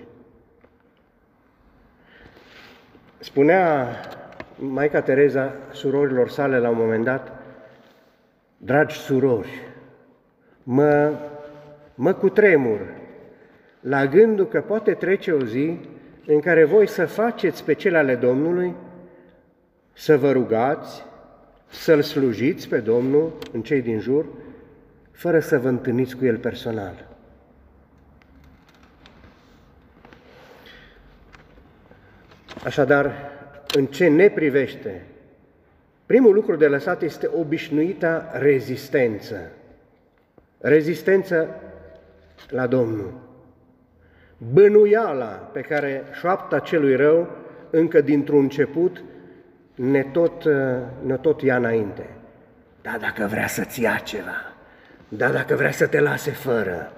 Spunea 3.19 3.89
Maica 4.59 5.01
Tereza 5.01 5.53
surorilor 5.73 6.29
sale 6.29 6.59
la 6.59 6.69
un 6.69 6.77
moment 6.79 7.05
dat, 7.05 7.33
dragi 8.57 8.97
surori, 8.97 9.63
mă, 10.63 11.13
mă 11.95 12.13
cutremur 12.13 12.81
la 13.81 14.07
gândul 14.07 14.47
că 14.47 14.61
poate 14.61 14.95
trece 14.95 15.33
o 15.33 15.45
zi 15.45 15.79
în 16.27 16.41
care 16.41 16.65
voi 16.65 16.87
să 16.89 17.07
faceți 17.07 17.65
pe 17.65 17.73
cele 17.73 17.99
ale 17.99 18.15
Domnului, 18.15 18.75
să 19.93 20.17
vă 20.17 20.33
rugați, 20.33 21.05
să-L 21.67 22.03
slujiți 22.03 22.69
pe 22.69 22.79
Domnul 22.79 23.33
în 23.53 23.63
cei 23.63 23.83
din 23.83 24.01
jur, 24.01 24.27
fără 25.11 25.39
să 25.39 25.59
vă 25.59 25.69
întâlniți 25.69 26.17
cu 26.17 26.25
El 26.25 26.37
personal. 26.37 27.07
Așadar, 32.65 33.34
în 33.77 33.87
ce 33.87 34.09
ne 34.09 34.29
privește, 34.29 35.03
primul 36.07 36.35
lucru 36.35 36.57
de 36.57 36.67
lăsat 36.67 37.03
este 37.03 37.31
obișnuita 37.39 38.31
rezistență. 38.33 39.37
Rezistență 40.61 41.49
la 42.49 42.67
Domnul. 42.67 43.13
Bănuiala 44.53 45.51
pe 45.53 45.61
care 45.61 46.03
șoapta 46.13 46.59
celui 46.59 46.97
rău 46.97 47.29
încă 47.71 48.01
dintr-un 48.01 48.43
început 48.43 49.03
ne 49.75 50.03
tot, 50.03 50.45
ne 51.05 51.17
tot 51.21 51.43
ia 51.43 51.57
înainte. 51.57 52.07
Da, 52.83 52.97
dacă 53.01 53.27
vrea 53.27 53.47
să-ți 53.47 53.81
ia 53.81 54.01
ceva, 54.05 54.55
da, 55.09 55.29
dacă 55.29 55.55
vrea 55.55 55.71
să 55.71 55.87
te 55.87 56.01
lase 56.01 56.31
fără, 56.31 56.93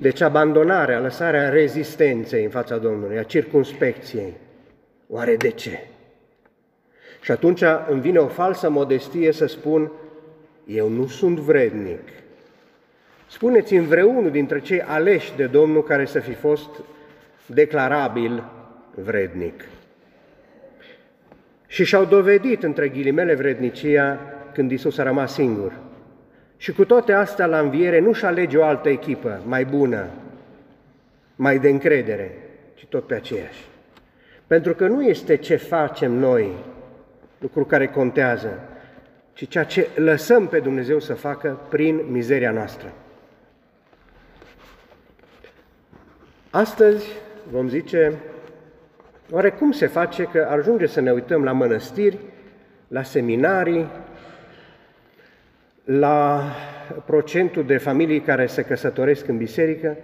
Deci 0.00 0.20
abandonarea, 0.20 1.00
lăsarea 1.00 1.48
rezistenței 1.48 2.44
în 2.44 2.50
fața 2.50 2.76
Domnului, 2.76 3.18
a 3.18 3.22
circunspecției. 3.22 4.32
Oare 5.08 5.36
de 5.36 5.50
ce? 5.50 5.78
Și 7.22 7.30
atunci 7.30 7.62
îmi 7.88 8.00
vine 8.00 8.18
o 8.18 8.26
falsă 8.26 8.70
modestie 8.70 9.32
să 9.32 9.46
spun, 9.46 9.90
eu 10.66 10.88
nu 10.88 11.06
sunt 11.06 11.38
vrednic. 11.38 12.00
Spuneți-mi 13.28 13.86
vreunul 13.86 14.30
dintre 14.30 14.60
cei 14.60 14.80
aleși 14.80 15.36
de 15.36 15.46
Domnul 15.46 15.82
care 15.82 16.04
să 16.04 16.20
fi 16.20 16.32
fost 16.32 16.70
declarabil 17.46 18.44
vrednic. 18.94 19.64
Și 21.66 21.84
și-au 21.84 22.04
dovedit 22.04 22.62
între 22.62 22.88
ghilimele 22.88 23.34
vrednicia 23.34 24.20
când 24.52 24.70
Isus 24.70 24.98
a 24.98 25.02
rămas 25.02 25.32
singur. 25.32 25.72
Și 26.60 26.72
cu 26.72 26.84
toate 26.84 27.12
astea, 27.12 27.46
la 27.46 27.58
înviere, 27.58 27.98
nu-și 27.98 28.24
alege 28.24 28.58
o 28.58 28.64
altă 28.64 28.88
echipă 28.88 29.40
mai 29.46 29.64
bună, 29.64 30.08
mai 31.36 31.58
de 31.58 31.68
încredere, 31.68 32.38
ci 32.74 32.86
tot 32.86 33.06
pe 33.06 33.14
aceeași. 33.14 33.64
Pentru 34.46 34.74
că 34.74 34.86
nu 34.86 35.02
este 35.02 35.36
ce 35.36 35.56
facem 35.56 36.12
noi, 36.12 36.52
lucru 37.38 37.64
care 37.64 37.86
contează, 37.86 38.60
ci 39.32 39.48
ceea 39.48 39.64
ce 39.64 39.88
lăsăm 39.94 40.46
pe 40.46 40.58
Dumnezeu 40.58 40.98
să 40.98 41.14
facă 41.14 41.60
prin 41.68 42.00
mizeria 42.10 42.50
noastră. 42.50 42.92
Astăzi 46.50 47.06
vom 47.50 47.68
zice, 47.68 48.12
oare 49.30 49.50
cum 49.50 49.72
se 49.72 49.86
face 49.86 50.22
că 50.22 50.48
ajunge 50.50 50.86
să 50.86 51.00
ne 51.00 51.10
uităm 51.10 51.44
la 51.44 51.52
mănăstiri, 51.52 52.18
la 52.88 53.02
seminarii, 53.02 53.86
la 55.98 56.44
procentul 57.04 57.64
de 57.64 57.76
familii 57.76 58.20
care 58.20 58.46
se 58.46 58.62
căsătoresc 58.62 59.28
în 59.28 59.36
biserică, 59.36 59.96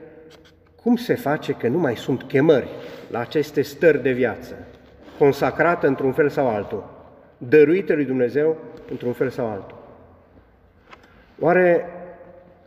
cum 0.83 0.96
se 0.96 1.14
face 1.14 1.53
că 1.53 1.68
nu 1.68 1.79
mai 1.79 1.96
sunt 1.96 2.22
chemări 2.22 2.68
la 3.11 3.18
aceste 3.18 3.62
stări 3.62 4.03
de 4.03 4.12
viață, 4.12 4.55
consacrată 5.18 5.87
într-un 5.87 6.12
fel 6.12 6.29
sau 6.29 6.49
altul, 6.49 7.11
dăruite 7.38 7.94
lui 7.94 8.05
Dumnezeu 8.05 8.57
într-un 8.90 9.12
fel 9.12 9.29
sau 9.29 9.46
altul? 9.46 9.79
Oare 11.38 11.85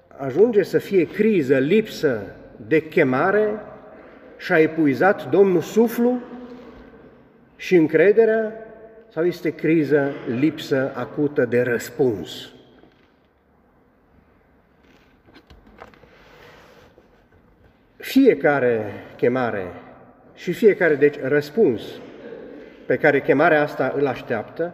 ajunge 0.08 0.64
să 0.64 0.78
fie 0.78 1.08
criză, 1.08 1.58
lipsă 1.58 2.22
de 2.68 2.88
chemare 2.88 3.50
și 4.38 4.52
a 4.52 4.60
epuizat 4.60 5.30
Domnul 5.30 5.62
suflu 5.62 6.20
și 7.56 7.76
încrederea 7.76 8.54
sau 9.10 9.26
este 9.26 9.50
criză, 9.50 10.12
lipsă 10.40 10.92
acută 10.96 11.46
de 11.46 11.62
răspuns? 11.62 12.54
Fiecare 18.00 18.94
chemare 19.16 19.72
Și 20.34 20.54
fiecare, 20.54 20.96
deci, 20.96 21.20
răspuns 21.22 21.82
pe 22.86 22.98
care 22.98 23.22
chemarea 23.22 23.62
asta 23.62 23.94
îl 23.98 24.08
așteaptă, 24.08 24.74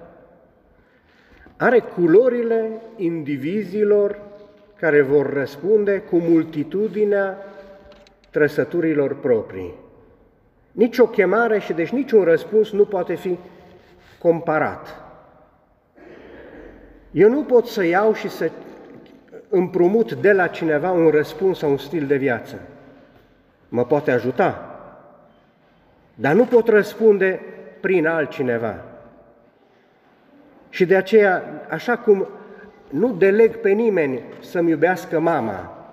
are 1.57 1.79
culorile 1.79 2.71
indivizilor 2.95 4.19
care 4.79 5.01
vor 5.01 5.33
răspunde 5.33 5.97
cu 5.97 6.15
multitudinea 6.17 7.37
trăsăturilor 8.29 9.19
proprii. 9.19 9.73
Nici 10.71 10.97
o 10.97 11.07
chemare 11.07 11.59
și 11.59 11.73
deci 11.73 11.89
niciun 11.89 12.23
răspuns 12.23 12.71
nu 12.71 12.85
poate 12.85 13.15
fi 13.15 13.37
comparat. 14.19 15.03
Eu 17.11 17.29
nu 17.29 17.43
pot 17.43 17.65
să 17.65 17.85
iau 17.85 18.13
și 18.13 18.29
să 18.29 18.51
împrumut 19.49 20.13
de 20.13 20.31
la 20.31 20.47
cineva 20.47 20.91
un 20.91 21.09
răspuns 21.09 21.57
sau 21.57 21.69
un 21.69 21.77
stil 21.77 22.05
de 22.05 22.15
viață. 22.17 22.59
Mă 23.69 23.85
poate 23.85 24.11
ajuta, 24.11 24.79
dar 26.15 26.33
nu 26.33 26.45
pot 26.45 26.67
răspunde 26.67 27.39
prin 27.79 28.07
altcineva. 28.07 28.75
Și 30.69 30.85
de 30.85 30.95
aceea, 30.95 31.43
așa 31.69 31.97
cum 31.97 32.27
nu 32.89 33.13
deleg 33.13 33.55
pe 33.55 33.69
nimeni 33.69 34.21
să-mi 34.39 34.69
iubească 34.69 35.19
mama, 35.19 35.87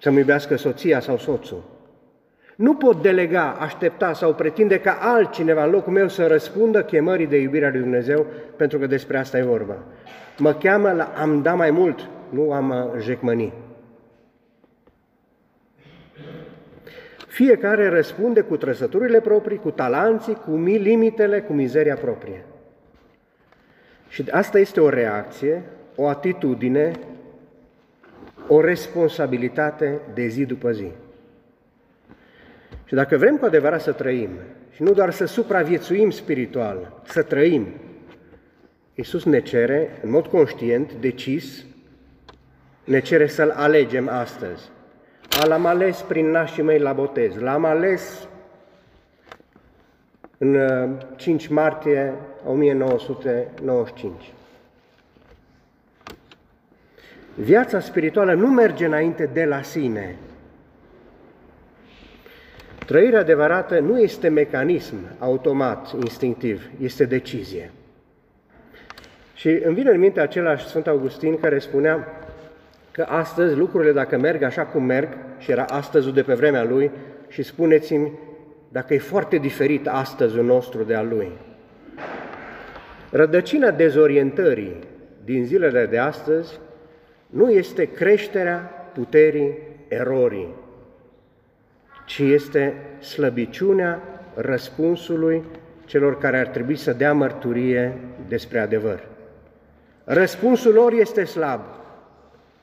să-mi 0.00 0.18
iubească 0.18 0.56
soția 0.56 1.00
sau 1.00 1.16
soțul, 1.16 1.62
nu 2.56 2.74
pot 2.74 3.02
delega, 3.02 3.56
aștepta 3.60 4.12
sau 4.12 4.34
pretinde 4.34 4.80
ca 4.80 4.98
altcineva 5.00 5.64
în 5.64 5.70
locul 5.70 5.92
meu 5.92 6.08
să 6.08 6.26
răspundă 6.26 6.82
chemării 6.82 7.26
de 7.26 7.36
iubire 7.36 7.66
a 7.66 7.70
lui 7.70 7.80
Dumnezeu, 7.80 8.26
pentru 8.56 8.78
că 8.78 8.86
despre 8.86 9.18
asta 9.18 9.38
e 9.38 9.42
vorba. 9.42 9.76
Mă 10.38 10.52
cheamă 10.52 10.92
la 10.92 11.12
am 11.16 11.42
da 11.42 11.54
mai 11.54 11.70
mult, 11.70 12.08
nu 12.28 12.52
am 12.52 12.94
jecmăni. 12.98 13.52
Fiecare 17.30 17.88
răspunde 17.88 18.40
cu 18.40 18.56
trăsăturile 18.56 19.20
proprii, 19.20 19.58
cu 19.58 19.70
talanții, 19.70 20.34
cu 20.34 20.56
limitele, 20.56 21.40
cu 21.40 21.52
mizeria 21.52 21.94
proprie. 21.94 22.44
Și 24.08 24.24
asta 24.30 24.58
este 24.58 24.80
o 24.80 24.88
reacție, 24.88 25.62
o 25.94 26.08
atitudine, 26.08 26.92
o 28.46 28.60
responsabilitate 28.60 30.00
de 30.14 30.26
zi 30.26 30.44
după 30.44 30.72
zi. 30.72 30.90
Și 32.84 32.94
dacă 32.94 33.16
vrem 33.16 33.36
cu 33.36 33.44
adevărat 33.44 33.80
să 33.80 33.92
trăim, 33.92 34.30
și 34.70 34.82
nu 34.82 34.92
doar 34.92 35.10
să 35.10 35.24
supraviețuim 35.24 36.10
spiritual, 36.10 37.02
să 37.04 37.22
trăim, 37.22 37.66
Iisus 38.94 39.24
ne 39.24 39.40
cere, 39.40 39.98
în 40.02 40.10
mod 40.10 40.26
conștient, 40.26 40.92
decis, 40.92 41.64
ne 42.84 43.00
cere 43.00 43.26
să-L 43.26 43.50
alegem 43.50 44.08
astăzi. 44.08 44.70
L-am 45.46 45.66
ales 45.66 46.00
prin 46.00 46.30
nașii 46.30 46.62
mei 46.62 46.78
la 46.78 46.92
botez, 46.92 47.36
l-am 47.36 47.64
ales 47.64 48.28
în 50.38 50.56
5 51.16 51.44
uh, 51.44 51.50
martie 51.50 52.14
1995. 52.46 54.32
Viața 57.34 57.80
spirituală 57.80 58.34
nu 58.34 58.46
merge 58.46 58.86
înainte 58.86 59.26
de 59.32 59.44
la 59.44 59.62
sine, 59.62 60.18
Trăirea 62.90 63.20
adevărată 63.20 63.78
nu 63.78 64.00
este 64.00 64.28
mecanism 64.28 64.96
automat, 65.18 65.92
instinctiv, 66.02 66.70
este 66.80 67.04
decizie. 67.04 67.70
Și 69.34 69.48
îmi 69.48 69.74
vine 69.74 69.90
în 69.90 69.98
minte 69.98 70.20
același 70.20 70.66
Sfânt 70.66 70.86
Augustin 70.86 71.40
care 71.40 71.58
spunea 71.58 72.08
că 72.92 73.06
astăzi 73.08 73.56
lucrurile 73.56 73.92
dacă 73.92 74.18
merg 74.18 74.42
așa 74.42 74.62
cum 74.62 74.84
merg, 74.84 75.08
și 75.38 75.50
era 75.50 75.64
astăzul 75.64 76.12
de 76.12 76.22
pe 76.22 76.34
vremea 76.34 76.64
lui, 76.64 76.90
și 77.28 77.42
spuneți-mi 77.42 78.12
dacă 78.68 78.94
e 78.94 78.98
foarte 78.98 79.36
diferit 79.36 79.88
astăzul 79.88 80.44
nostru 80.44 80.82
de 80.82 80.94
al 80.94 81.08
lui. 81.08 81.30
Rădăcina 83.10 83.70
dezorientării 83.70 84.76
din 85.24 85.44
zilele 85.44 85.86
de 85.86 85.98
astăzi 85.98 86.58
nu 87.26 87.50
este 87.50 87.84
creșterea 87.84 88.58
puterii 88.94 89.58
erorii, 89.88 90.48
ci 92.06 92.18
este 92.18 92.74
slăbiciunea 93.00 94.02
răspunsului 94.34 95.44
celor 95.84 96.18
care 96.18 96.38
ar 96.38 96.46
trebui 96.46 96.76
să 96.76 96.92
dea 96.92 97.12
mărturie 97.12 97.94
despre 98.28 98.58
adevăr. 98.58 99.08
Răspunsul 100.04 100.72
lor 100.72 100.92
este 100.92 101.24
slab, 101.24 101.60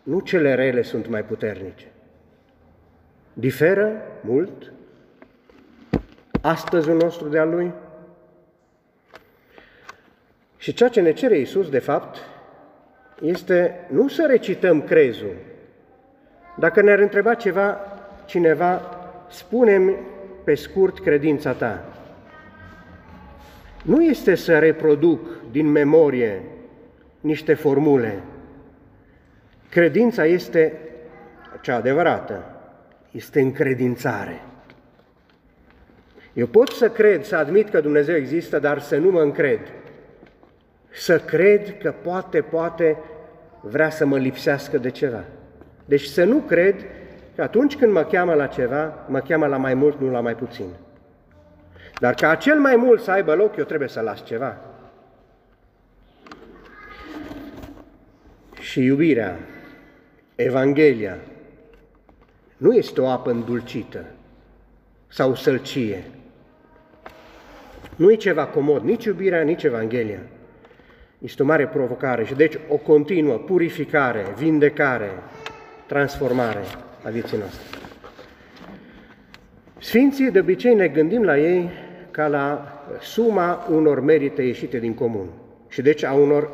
nu 0.07 0.19
cele 0.19 0.53
rele 0.53 0.81
sunt 0.81 1.07
mai 1.07 1.23
puternice. 1.23 1.85
Diferă 3.33 4.01
mult 4.21 4.73
astăzi 6.41 6.91
nostru 6.91 7.27
de 7.27 7.37
a 7.37 7.43
Lui? 7.43 7.71
Și 10.57 10.73
ceea 10.73 10.89
ce 10.89 11.01
ne 11.01 11.13
cere 11.13 11.37
Iisus, 11.37 11.69
de 11.69 11.79
fapt, 11.79 12.17
este 13.21 13.87
nu 13.89 14.07
să 14.07 14.25
recităm 14.27 14.81
crezul. 14.81 15.35
Dacă 16.57 16.81
ne-ar 16.81 16.99
întreba 16.99 17.33
ceva, 17.33 17.79
cineva, 18.25 18.81
spunem 19.29 19.95
pe 20.43 20.55
scurt 20.55 20.99
credința 20.99 21.53
ta. 21.53 21.83
Nu 23.83 24.03
este 24.03 24.35
să 24.35 24.59
reproduc 24.59 25.51
din 25.51 25.67
memorie 25.67 26.41
niște 27.19 27.53
formule. 27.53 28.23
Credința 29.69 30.25
este 30.25 30.73
cea 31.61 31.75
adevărată, 31.75 32.43
este 33.11 33.41
încredințare. 33.41 34.41
Eu 36.33 36.47
pot 36.47 36.69
să 36.69 36.89
cred, 36.89 37.23
să 37.23 37.35
admit 37.35 37.69
că 37.69 37.81
Dumnezeu 37.81 38.15
există, 38.15 38.59
dar 38.59 38.79
să 38.79 38.97
nu 38.97 39.09
mă 39.09 39.21
încred. 39.21 39.59
Să 40.89 41.19
cred 41.19 41.77
că 41.77 41.93
poate, 42.01 42.41
poate 42.41 42.97
vrea 43.61 43.89
să 43.89 44.05
mă 44.05 44.17
lipsească 44.17 44.77
de 44.77 44.89
ceva. 44.89 45.23
Deci 45.85 46.03
să 46.03 46.23
nu 46.23 46.37
cred 46.37 46.85
că 47.35 47.41
atunci 47.41 47.75
când 47.75 47.91
mă 47.91 48.03
cheamă 48.03 48.33
la 48.33 48.47
ceva, 48.47 49.05
mă 49.07 49.19
cheamă 49.19 49.45
la 49.45 49.57
mai 49.57 49.73
mult, 49.73 49.99
nu 49.99 50.11
la 50.11 50.19
mai 50.19 50.35
puțin. 50.35 50.67
Dar 51.99 52.13
ca 52.13 52.29
acel 52.29 52.59
mai 52.59 52.75
mult 52.75 53.01
să 53.01 53.11
aibă 53.11 53.33
loc, 53.33 53.55
eu 53.55 53.63
trebuie 53.63 53.89
să 53.89 54.01
las 54.01 54.23
ceva. 54.23 54.57
Și 58.59 58.83
iubirea, 58.83 59.37
Evanghelia, 60.39 61.17
nu 62.57 62.73
este 62.73 63.01
o 63.01 63.07
apă 63.07 63.31
îndulcită 63.31 64.05
sau 65.07 65.35
sălcie. 65.35 66.03
Nu 67.95 68.11
e 68.11 68.15
ceva 68.15 68.45
comod, 68.45 68.83
nici 68.83 69.05
iubirea, 69.05 69.41
nici 69.41 69.63
Evanghelia. 69.63 70.19
Este 71.17 71.41
o 71.41 71.45
mare 71.45 71.67
provocare 71.67 72.25
și 72.25 72.33
deci 72.33 72.57
o 72.67 72.75
continuă 72.75 73.37
purificare, 73.37 74.25
vindecare, 74.37 75.11
transformare 75.87 76.63
a 77.03 77.09
vieții 77.09 77.37
noastre. 77.37 77.77
Sfinții, 79.79 80.31
de 80.31 80.39
obicei, 80.39 80.75
ne 80.75 80.87
gândim 80.87 81.23
la 81.23 81.37
ei 81.37 81.69
ca 82.11 82.27
la 82.27 82.71
suma 83.01 83.67
unor 83.71 83.99
merite 83.99 84.41
ieșite 84.41 84.79
din 84.79 84.93
comun 84.93 85.29
și 85.67 85.81
deci 85.81 86.03
a 86.03 86.13
unor 86.13 86.49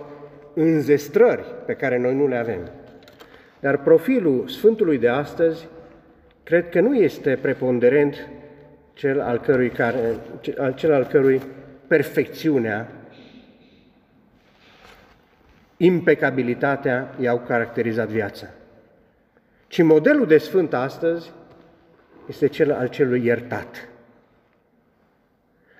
înzestrări 0.54 1.46
pe 1.66 1.74
care 1.74 1.98
noi 1.98 2.16
nu 2.16 2.28
le 2.28 2.36
avem. 2.36 2.72
Dar 3.64 3.78
profilul 3.78 4.48
Sfântului 4.48 4.98
de 4.98 5.08
astăzi 5.08 5.68
cred 6.44 6.70
că 6.70 6.80
nu 6.80 6.96
este 6.96 7.38
preponderent 7.42 8.30
cel 8.94 9.22
al 9.22 9.40
cărui, 9.40 9.70
care, 9.70 10.00
cel 10.76 10.94
al 10.94 11.06
cărui 11.06 11.42
perfecțiunea, 11.88 12.92
impecabilitatea 15.78 17.16
i-au 17.20 17.40
caracterizat 17.40 18.08
viața 18.08 18.48
ci 19.74 19.82
modelul 19.82 20.28
de 20.28 20.38
sfânt 20.38 20.74
astăzi 20.74 21.32
este 22.28 22.48
cel 22.48 22.72
al 22.72 22.88
celui 22.88 23.26
iertat, 23.26 23.90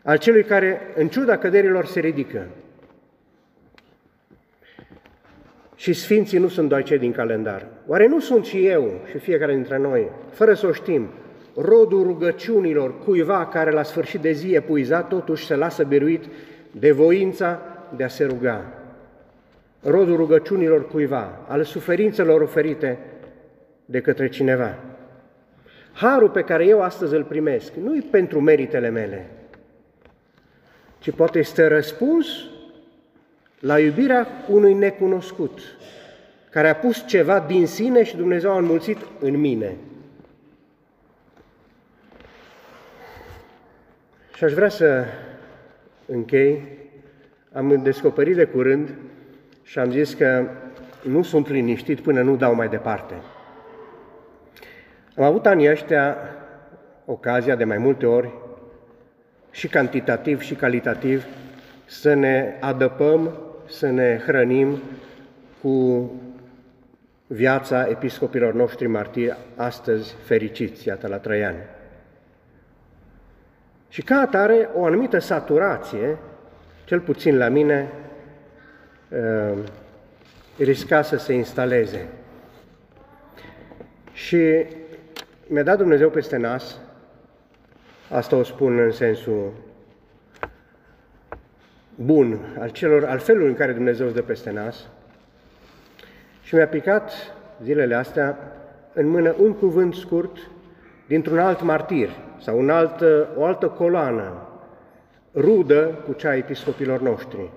al 0.04 0.18
celui 0.18 0.44
care, 0.44 0.82
în 0.96 1.08
ciuda 1.08 1.38
căderilor, 1.38 1.86
se 1.86 2.00
ridică. 2.00 2.48
Și 5.76 5.94
sfinții 5.94 6.38
nu 6.38 6.48
sunt 6.48 6.70
doar 6.70 6.84
cei 6.84 6.98
din 6.98 7.12
calendar. 7.12 7.66
Oare 7.88 8.08
nu 8.08 8.20
sunt 8.20 8.46
și 8.46 8.66
eu 8.66 8.92
și 9.10 9.18
fiecare 9.18 9.54
dintre 9.54 9.78
noi, 9.78 10.10
fără 10.32 10.54
să 10.54 10.68
o 10.68 10.72
știm, 10.72 11.10
rodul 11.56 12.04
rugăciunilor 12.04 13.00
cuiva 13.00 13.46
care 13.46 13.72
la 13.72 13.84
sfârșit 13.84 14.22
de 14.22 14.32
zi 14.32 14.54
epuizat 14.54 15.08
totuși 15.08 15.46
se 15.46 15.56
lasă 15.56 15.84
biruit 15.84 16.24
de 16.72 16.92
voința 16.92 17.62
de 17.96 18.04
a 18.04 18.08
se 18.08 18.26
ruga. 18.26 18.66
Rodul 19.84 20.16
rugăciunilor 20.16 20.88
cuiva, 20.88 21.40
al 21.48 21.64
suferințelor 21.64 22.42
oferite 22.42 23.00
de 23.86 24.02
către 24.02 24.30
cineva. 24.30 24.78
Harul 25.94 26.30
pe 26.30 26.42
care 26.42 26.66
eu 26.66 26.82
astăzi 26.82 27.16
îl 27.16 27.24
primesc 27.24 27.74
nu 27.74 27.96
e 27.96 28.04
pentru 28.12 28.40
meritele 28.40 28.90
mele, 28.90 29.30
ci 31.00 31.12
poate 31.12 31.40
este 31.40 31.68
răspuns 31.68 32.28
la 33.64 33.80
iubirea 33.80 34.28
unui 34.48 34.74
necunoscut, 34.74 35.60
care 36.50 36.70
a 36.70 36.76
pus 36.76 37.08
ceva 37.08 37.40
din 37.40 37.68
sine 37.68 38.04
și 38.04 38.16
Dumnezeu 38.16 38.52
a 38.52 38.58
înmulțit 38.58 38.98
în 39.20 39.40
mine. 39.40 39.76
Și 44.36 44.44
aș 44.44 44.54
vrea 44.54 44.70
să 44.70 45.06
închei. 46.06 46.62
Am 47.52 47.84
descoperit 47.84 48.36
de 48.36 48.46
curând 48.46 48.90
și 49.64 49.80
am 49.80 49.92
zis 49.92 50.14
că 50.14 50.48
nu 51.04 51.22
sunt 51.22 51.50
liniștit 51.50 52.00
până 52.00 52.22
nu 52.22 52.36
dau 52.36 52.56
mai 52.56 52.70
departe. 52.70 53.14
Am 55.16 55.24
avut 55.24 55.46
anii 55.46 55.70
ăștia 55.70 56.18
ocazia 57.06 57.56
de 57.56 57.64
mai 57.64 57.78
multe 57.78 58.06
ori, 58.06 58.34
și 59.52 59.68
cantitativ 59.68 60.42
și 60.42 60.54
calitativ, 60.54 61.26
să 61.86 62.14
ne 62.14 62.58
adăpăm, 62.60 63.38
să 63.74 63.90
ne 63.90 64.22
hrănim 64.26 64.82
cu 65.62 66.12
viața 67.28 67.88
episcopilor 67.90 68.54
noștri 68.54 68.88
martiri, 68.88 69.38
astăzi 69.56 70.16
fericiți, 70.24 70.88
iată, 70.88 71.08
la 71.08 71.18
trei 71.18 71.46
ani. 71.46 71.58
Și 73.90 74.02
ca 74.02 74.16
atare, 74.16 74.70
o 74.76 74.86
anumită 74.86 75.20
saturație, 75.20 76.18
cel 76.86 77.00
puțin 77.00 77.38
la 77.38 77.48
mine, 77.48 77.92
uh, 79.10 79.58
risca 80.58 81.02
să 81.02 81.18
se 81.18 81.34
instaleze. 81.34 82.08
Și 84.12 84.66
mi-a 85.48 85.64
dat 85.64 85.78
Dumnezeu 85.78 86.10
peste 86.10 86.38
nas, 86.38 86.80
asta 88.10 88.36
o 88.36 88.44
spun 88.44 88.80
în 88.80 88.92
sensul 88.92 89.52
bun, 91.96 92.40
al, 92.60 92.70
celor, 92.70 93.04
al 93.04 93.20
felului 93.20 93.48
în 93.48 93.56
care 93.56 93.72
Dumnezeu 93.72 94.06
îți 94.06 94.16
dă 94.16 94.22
peste 94.22 94.52
nas, 94.52 94.88
și 96.44 96.56
mi-a 96.56 96.68
picat 96.68 97.12
zilele 97.64 97.96
astea 97.96 98.38
în 98.94 99.08
mână 99.08 99.36
un 99.40 99.54
cuvânt 99.54 99.94
scurt 99.94 100.38
dintr-un 101.08 101.40
alt 101.40 101.62
martir 101.62 102.10
sau 102.40 102.60
un 102.60 102.70
alt, 102.70 103.02
o 103.36 103.46
altă 103.46 103.68
coloană 103.68 104.48
rudă 105.36 106.02
cu 106.06 106.14
cea 106.14 106.30
a 106.30 106.36
episcopilor 106.36 107.02
noștri. 107.02 107.50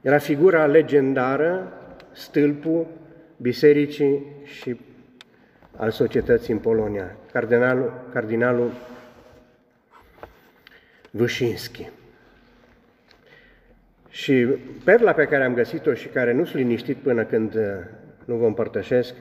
Era 0.00 0.18
figura 0.18 0.66
legendară, 0.66 1.72
stâlpul 2.12 2.86
bisericii 3.36 4.26
și 4.44 4.80
al 5.76 5.90
societății 5.90 6.52
în 6.52 6.58
Polonia, 6.58 7.16
cardinalul, 7.32 7.92
cardinalul 8.12 8.70
Vâșinski. 11.10 11.90
Și 14.12 14.46
perla 14.84 15.12
pe 15.12 15.24
care 15.24 15.44
am 15.44 15.54
găsit-o 15.54 15.94
și 15.94 16.08
care 16.08 16.32
nu 16.32 16.44
sunt 16.44 16.62
liniștit 16.62 16.96
până 16.96 17.24
când 17.24 17.54
uh, 17.54 17.62
nu 18.24 18.34
vă 18.34 18.46
împărtășesc, 18.46 19.14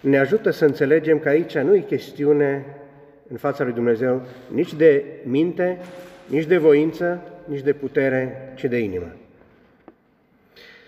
ne 0.00 0.18
ajută 0.18 0.50
să 0.50 0.64
înțelegem 0.64 1.18
că 1.18 1.28
aici 1.28 1.58
nu 1.58 1.74
e 1.74 1.80
chestiune 1.80 2.64
în 3.28 3.36
fața 3.36 3.64
lui 3.64 3.72
Dumnezeu 3.72 4.26
nici 4.52 4.74
de 4.74 5.04
minte, 5.24 5.78
nici 6.26 6.46
de 6.46 6.56
voință, 6.56 7.22
nici 7.44 7.62
de 7.62 7.72
putere, 7.72 8.52
ci 8.54 8.64
de 8.64 8.78
inimă. 8.78 9.16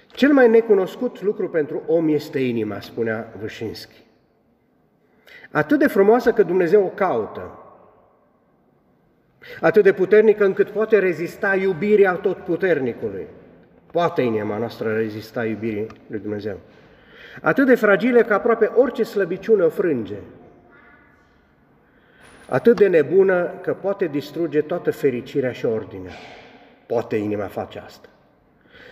Cel 0.06 0.32
mai 0.32 0.48
necunoscut 0.48 1.22
lucru 1.22 1.48
pentru 1.48 1.82
om 1.86 2.08
este 2.08 2.38
inima, 2.38 2.80
spunea 2.80 3.32
Vâșinski. 3.40 4.04
Atât 5.50 5.78
de 5.78 5.86
frumoasă 5.86 6.32
că 6.32 6.42
Dumnezeu 6.42 6.84
o 6.84 6.88
caută, 6.88 7.58
atât 9.60 9.82
de 9.82 9.92
puternică 9.92 10.44
încât 10.44 10.70
poate 10.70 10.98
rezista 10.98 11.54
iubirea 11.54 12.12
tot 12.12 12.36
puternicului. 12.36 13.26
Poate 13.92 14.22
inima 14.22 14.58
noastră 14.58 14.94
rezista 14.94 15.44
iubirii 15.44 15.86
lui 16.06 16.18
Dumnezeu. 16.18 16.60
Atât 17.42 17.66
de 17.66 17.74
fragile 17.74 18.22
că 18.22 18.34
aproape 18.34 18.70
orice 18.74 19.02
slăbiciune 19.02 19.62
o 19.62 19.68
frânge. 19.68 20.16
Atât 22.48 22.76
de 22.76 22.88
nebună 22.88 23.54
că 23.62 23.74
poate 23.74 24.06
distruge 24.06 24.60
toată 24.60 24.90
fericirea 24.90 25.52
și 25.52 25.64
ordinea. 25.64 26.12
Poate 26.86 27.16
inima 27.16 27.46
face 27.46 27.78
asta. 27.78 28.08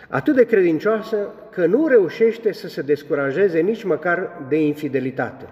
Atât 0.09 0.35
de 0.35 0.45
credincioasă 0.45 1.35
că 1.51 1.67
nu 1.67 1.87
reușește 1.87 2.53
să 2.53 2.69
se 2.69 2.83
descurajeze 2.83 3.61
nici 3.61 3.83
măcar 3.83 4.43
de 4.49 4.61
infidelitate 4.61 5.49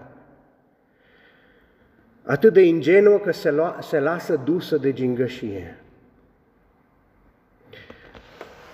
atât 2.25 2.53
de 2.53 2.63
ingenuă 2.63 3.19
că 3.19 3.33
se, 3.33 3.51
lua, 3.51 3.79
se 3.83 4.01
lasă 4.01 4.37
dusă 4.37 4.77
de 4.77 4.93
gingășie, 4.93 5.79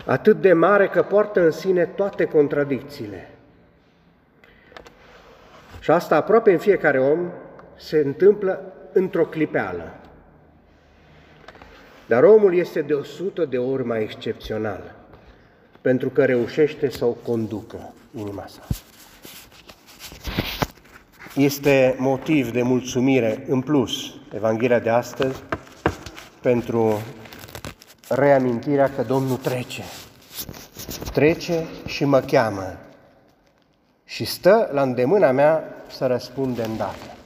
atât 0.06 0.40
de 0.40 0.52
mare 0.52 0.88
că 0.88 1.02
poartă 1.02 1.40
în 1.44 1.50
sine 1.50 1.86
toate 1.86 2.24
contradicțiile. 2.24 3.30
Și 5.80 5.90
asta 5.90 6.16
aproape 6.16 6.52
în 6.52 6.58
fiecare 6.58 7.00
om 7.00 7.30
se 7.76 7.98
întâmplă 7.98 8.72
într-o 8.92 9.24
clipeală. 9.24 9.94
Dar 12.06 12.22
omul 12.22 12.54
este 12.54 12.82
de 12.82 12.92
o 12.92 13.02
sută 13.02 13.44
de 13.44 13.58
ori 13.58 13.84
mai 13.84 14.02
excepțional, 14.02 14.94
pentru 15.80 16.08
că 16.08 16.24
reușește 16.24 16.90
să 16.90 17.04
o 17.04 17.12
conducă 17.12 17.92
inima 18.14 18.46
sa 18.46 18.62
este 21.34 21.94
motiv 21.98 22.52
de 22.52 22.62
mulțumire 22.62 23.44
în 23.48 23.60
plus 23.60 24.14
Evanghelia 24.34 24.78
de 24.78 24.90
astăzi 24.90 25.42
pentru 26.40 27.02
reamintirea 28.08 28.90
că 28.96 29.02
Domnul 29.02 29.36
trece. 29.36 29.82
Trece 31.12 31.64
și 31.86 32.04
mă 32.04 32.20
cheamă 32.20 32.76
și 34.04 34.24
stă 34.24 34.68
la 34.72 34.82
îndemâna 34.82 35.30
mea 35.30 35.64
să 35.90 36.06
răspund 36.06 36.56
de 36.56 36.62
îndată. 36.62 37.19